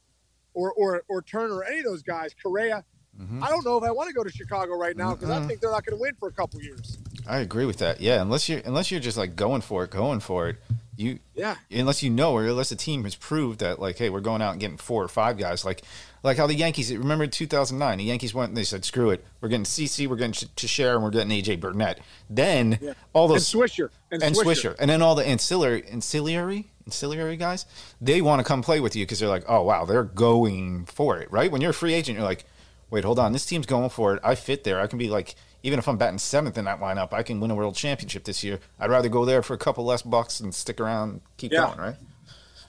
or 0.52 0.72
or 0.72 1.02
or 1.08 1.22
Turner 1.22 1.54
or 1.54 1.64
any 1.64 1.78
of 1.78 1.84
those 1.84 2.02
guys, 2.02 2.34
Correa, 2.42 2.84
Mhm. 3.18 3.42
I 3.42 3.48
don't 3.48 3.64
know 3.64 3.76
if 3.78 3.82
I 3.84 3.90
want 3.90 4.08
to 4.08 4.14
go 4.14 4.22
to 4.22 4.30
Chicago 4.30 4.74
right 4.76 4.96
now 4.96 5.14
because 5.14 5.30
I 5.30 5.44
think 5.46 5.60
they're 5.60 5.72
not 5.72 5.84
going 5.84 5.96
to 5.96 6.00
win 6.00 6.14
for 6.20 6.28
a 6.28 6.32
couple 6.32 6.60
years. 6.62 6.98
I 7.26 7.38
agree 7.38 7.64
with 7.64 7.78
that. 7.78 8.00
Yeah, 8.00 8.20
unless 8.22 8.48
you're 8.48 8.60
unless 8.64 8.90
you're 8.90 9.00
just 9.00 9.16
like 9.18 9.34
going 9.34 9.60
for 9.60 9.84
it, 9.84 9.90
going 9.90 10.20
for 10.20 10.48
it. 10.48 10.56
You 10.98 11.20
Yeah. 11.36 11.54
unless 11.70 12.02
you 12.02 12.10
know 12.10 12.32
or 12.32 12.44
unless 12.44 12.70
the 12.70 12.76
team 12.76 13.04
has 13.04 13.14
proved 13.14 13.60
that 13.60 13.78
like, 13.78 13.96
hey, 13.98 14.10
we're 14.10 14.18
going 14.20 14.42
out 14.42 14.50
and 14.50 14.60
getting 14.60 14.76
four 14.78 15.00
or 15.04 15.06
five 15.08 15.38
guys, 15.38 15.64
like 15.64 15.82
like 16.24 16.36
how 16.36 16.48
the 16.48 16.54
Yankees 16.56 16.92
remember 16.92 17.28
2009, 17.28 17.98
the 17.98 18.04
Yankees 18.04 18.34
went 18.34 18.48
and 18.48 18.56
they 18.56 18.64
said, 18.64 18.84
screw 18.84 19.10
it, 19.10 19.24
we're 19.40 19.48
getting 19.48 19.62
CC, 19.64 20.08
we're 20.08 20.16
getting 20.16 20.32
Teixeira, 20.56 20.94
and 20.96 21.04
we're 21.04 21.10
getting 21.10 21.30
AJ 21.30 21.60
Burnett. 21.60 22.00
Then 22.28 22.80
Yeah. 22.82 22.94
all 23.12 23.26
And 23.26 23.36
those 23.36 23.48
Swisher. 23.48 23.90
And, 24.10 24.20
and 24.24 24.34
Swisher. 24.34 24.70
Swisher, 24.72 24.76
and 24.80 24.90
then 24.90 25.00
all 25.00 25.14
the 25.14 25.24
ancillary 25.26 25.84
ancillary 25.88 26.72
ancillary 26.84 27.36
guys, 27.36 27.64
they 28.00 28.20
want 28.20 28.40
to 28.40 28.44
come 28.44 28.62
play 28.62 28.80
with 28.80 28.96
you 28.96 29.04
because 29.04 29.20
they're 29.20 29.28
like, 29.28 29.44
oh 29.48 29.62
wow, 29.62 29.84
they're 29.84 30.02
going 30.02 30.84
for 30.86 31.18
it, 31.18 31.30
right? 31.30 31.52
When 31.52 31.60
you're 31.60 31.70
a 31.70 31.74
free 31.74 31.94
agent, 31.94 32.18
you're 32.18 32.26
like, 32.26 32.44
wait, 32.90 33.04
hold 33.04 33.20
on, 33.20 33.32
this 33.32 33.46
team's 33.46 33.66
going 33.66 33.90
for 33.90 34.14
it. 34.14 34.20
I 34.24 34.34
fit 34.34 34.64
there. 34.64 34.80
I 34.80 34.88
can 34.88 34.98
be 34.98 35.08
like, 35.08 35.36
even 35.62 35.78
if 35.78 35.88
I'm 35.88 35.96
batting 35.96 36.18
seventh 36.18 36.56
in 36.58 36.64
that 36.66 36.80
lineup, 36.80 37.12
I 37.12 37.22
can 37.22 37.40
win 37.40 37.50
a 37.50 37.54
world 37.54 37.74
championship 37.74 38.24
this 38.24 38.44
year. 38.44 38.60
I'd 38.78 38.90
rather 38.90 39.08
go 39.08 39.24
there 39.24 39.42
for 39.42 39.54
a 39.54 39.58
couple 39.58 39.84
less 39.84 40.02
bucks 40.02 40.40
and 40.40 40.54
stick 40.54 40.80
around, 40.80 41.20
keep 41.36 41.52
Yeah. 41.52 41.66
going, 41.66 41.78
right? 41.78 41.96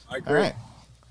I 0.10 0.18
agree. 0.18 0.36
All 0.36 0.42
right. 0.42 0.56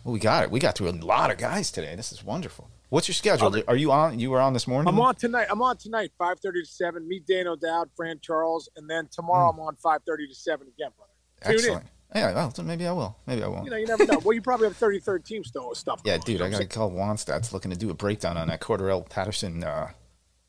Well, 0.05 0.13
we 0.13 0.21
got 0.21 0.45
it. 0.45 0.51
We 0.51 0.61
got 0.61 0.77
through 0.77 0.89
a 0.91 0.93
lot 0.93 1.31
of 1.31 1.39
guys 1.39 1.71
today. 1.71 1.95
This 1.95 2.13
is 2.13 2.25
wonderful. 2.25 2.69
What's 2.91 3.07
your 3.07 3.15
schedule? 3.15 3.55
Are 3.69 3.77
you 3.77 3.93
on? 3.93 4.19
You 4.19 4.31
were 4.31 4.41
on 4.41 4.55
this 4.55 4.67
morning. 4.67 4.89
I'm 4.89 4.99
on 4.99 5.15
tonight. 5.15 5.49
I'm 5.51 5.61
on 5.61 5.77
tonight, 5.77 6.13
5:30 6.19 6.61
to 6.63 6.65
7. 6.67 7.07
Meet 7.07 7.27
Dan 7.27 7.47
O'Dowd, 7.47 7.91
Fran 7.95 8.19
Charles, 8.21 8.69
and 8.77 8.89
then 8.89 9.09
tomorrow 9.09 9.51
I'm 9.51 9.61
on 9.61 9.77
5:30 9.77 10.27
to 10.29 10.35
7 10.35 10.67
again, 10.67 10.91
brother. 10.97 11.13
Tune. 11.45 11.55
Excellent. 11.55 11.83
in. 11.85 11.89
Yeah, 12.23 12.33
well, 12.33 12.55
maybe 12.65 12.87
I 12.87 12.93
will. 12.93 13.15
Maybe 13.27 13.43
I 13.43 13.49
won't. 13.49 13.65
You 13.67 13.71
know, 13.71 13.77
you 13.77 13.87
never 13.87 14.07
know. 14.07 14.19
well, 14.25 14.33
you 14.33 14.41
probably 14.41 14.69
have 14.69 14.79
33rd 14.79 15.27
team 15.27 15.45
still 15.45 15.75
stuff. 15.75 16.01
yeah, 16.05 16.17
dude, 16.17 16.41
I 16.41 16.49
got 16.49 16.63
to 16.63 16.67
call 16.67 16.91
Wannstedt's 16.91 17.53
looking 17.53 17.71
to 17.71 17.77
do 17.77 17.91
a 17.91 17.95
breakdown 17.95 18.39
on 18.39 18.49
that 18.49 18.61
Cordarrelle 18.63 19.07
Patterson 19.11 19.63
uh, 19.63 19.91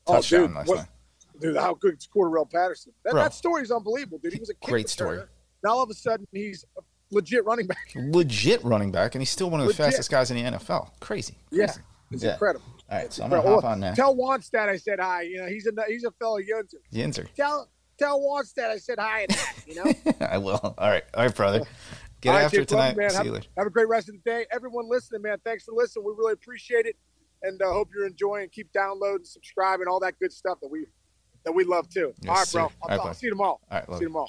Oh, 0.06 0.14
touchdown 0.14 0.46
dude, 0.46 0.54
last 0.56 0.68
what- 0.68 0.76
night. 0.78 0.86
Dude, 1.40 1.56
how 1.56 1.74
good 1.74 1.94
is 1.98 2.08
Cordarrelle 2.14 2.50
Patterson? 2.50 2.92
That, 3.04 3.12
Bro. 3.12 3.22
that 3.22 3.34
story 3.34 3.62
is 3.62 3.70
unbelievable, 3.70 4.18
dude. 4.22 4.32
He 4.34 4.40
was 4.40 4.50
a 4.50 4.54
Great 4.64 4.88
story. 4.88 5.20
Now 5.64 5.70
all 5.70 5.82
of 5.82 5.90
a 5.90 5.94
sudden 5.94 6.26
he's 6.32 6.64
a 6.78 6.82
legit 7.10 7.44
running 7.44 7.66
back. 7.66 7.90
Legit 7.94 8.62
running 8.64 8.90
back, 8.92 9.14
and 9.14 9.22
he's 9.22 9.30
still 9.30 9.50
one 9.50 9.60
of 9.60 9.64
the 9.66 9.72
Legit. 9.72 9.84
fastest 9.86 10.10
guys 10.10 10.30
in 10.30 10.36
the 10.36 10.58
NFL. 10.58 10.90
Crazy. 11.00 11.34
Yeah, 11.50 11.66
Crazy. 11.66 11.80
it's 12.12 12.22
Yeah. 12.24 12.32
incredible. 12.34 12.64
All 12.90 12.98
right, 12.98 13.12
so 13.12 13.22
I'm 13.24 13.30
gonna 13.30 13.42
hop 13.48 13.64
on 13.64 13.80
that. 13.80 13.94
Tell 13.96 14.14
Wannstedt 14.16 14.68
I 14.68 14.76
said 14.76 14.98
hi. 15.00 15.22
You 15.22 15.38
know, 15.42 15.46
he's 15.46 15.66
a 15.66 15.72
he's 15.86 16.04
a 16.04 16.10
fellow 16.12 16.38
Yunzer. 16.40 16.74
Yinzer. 16.92 17.26
Tell 17.36 17.68
tell 17.98 18.20
Wannstedt 18.20 18.68
I 18.70 18.78
said 18.78 18.98
hi. 18.98 19.26
You 19.66 19.74
know. 19.76 19.92
I 20.20 20.38
will. 20.38 20.58
All 20.76 20.88
right, 20.88 21.04
all 21.14 21.24
right, 21.24 21.34
brother. 21.34 21.62
Get 22.20 22.32
right, 22.32 22.44
after 22.44 22.64
tonight. 22.66 22.90
you, 22.90 22.96
man. 22.98 23.10
Have, 23.12 23.46
have 23.56 23.66
a 23.66 23.70
great 23.70 23.88
rest 23.88 24.08
of 24.10 24.14
the 24.14 24.20
day. 24.30 24.44
Everyone 24.52 24.90
listening, 24.90 25.22
man, 25.22 25.38
thanks 25.42 25.64
for 25.64 25.72
listening. 25.74 26.04
We 26.04 26.12
really 26.18 26.32
appreciate 26.34 26.84
it, 26.84 26.96
and 27.42 27.60
uh, 27.62 27.72
hope 27.72 27.88
you're 27.94 28.06
enjoying. 28.06 28.48
Keep 28.50 28.72
downloading, 28.72 29.24
subscribing, 29.24 29.86
all 29.88 30.00
that 30.00 30.18
good 30.18 30.30
stuff 30.32 30.58
that 30.60 30.68
we 30.70 30.84
that 31.44 31.52
we 31.52 31.64
love 31.64 31.88
too. 31.88 32.14
Yes, 32.20 32.28
all 32.30 32.34
right, 32.34 32.52
bro. 32.52 32.62
I'll, 32.62 32.88
right, 32.88 32.96
talk- 32.96 33.06
bud. 33.06 33.16
see 33.16 33.26
you 33.26 33.30
tomorrow. 33.32 33.60
All 33.70 33.78
right, 33.78 33.86
see 33.88 33.94
you. 33.94 34.06
tomorrow. 34.08 34.26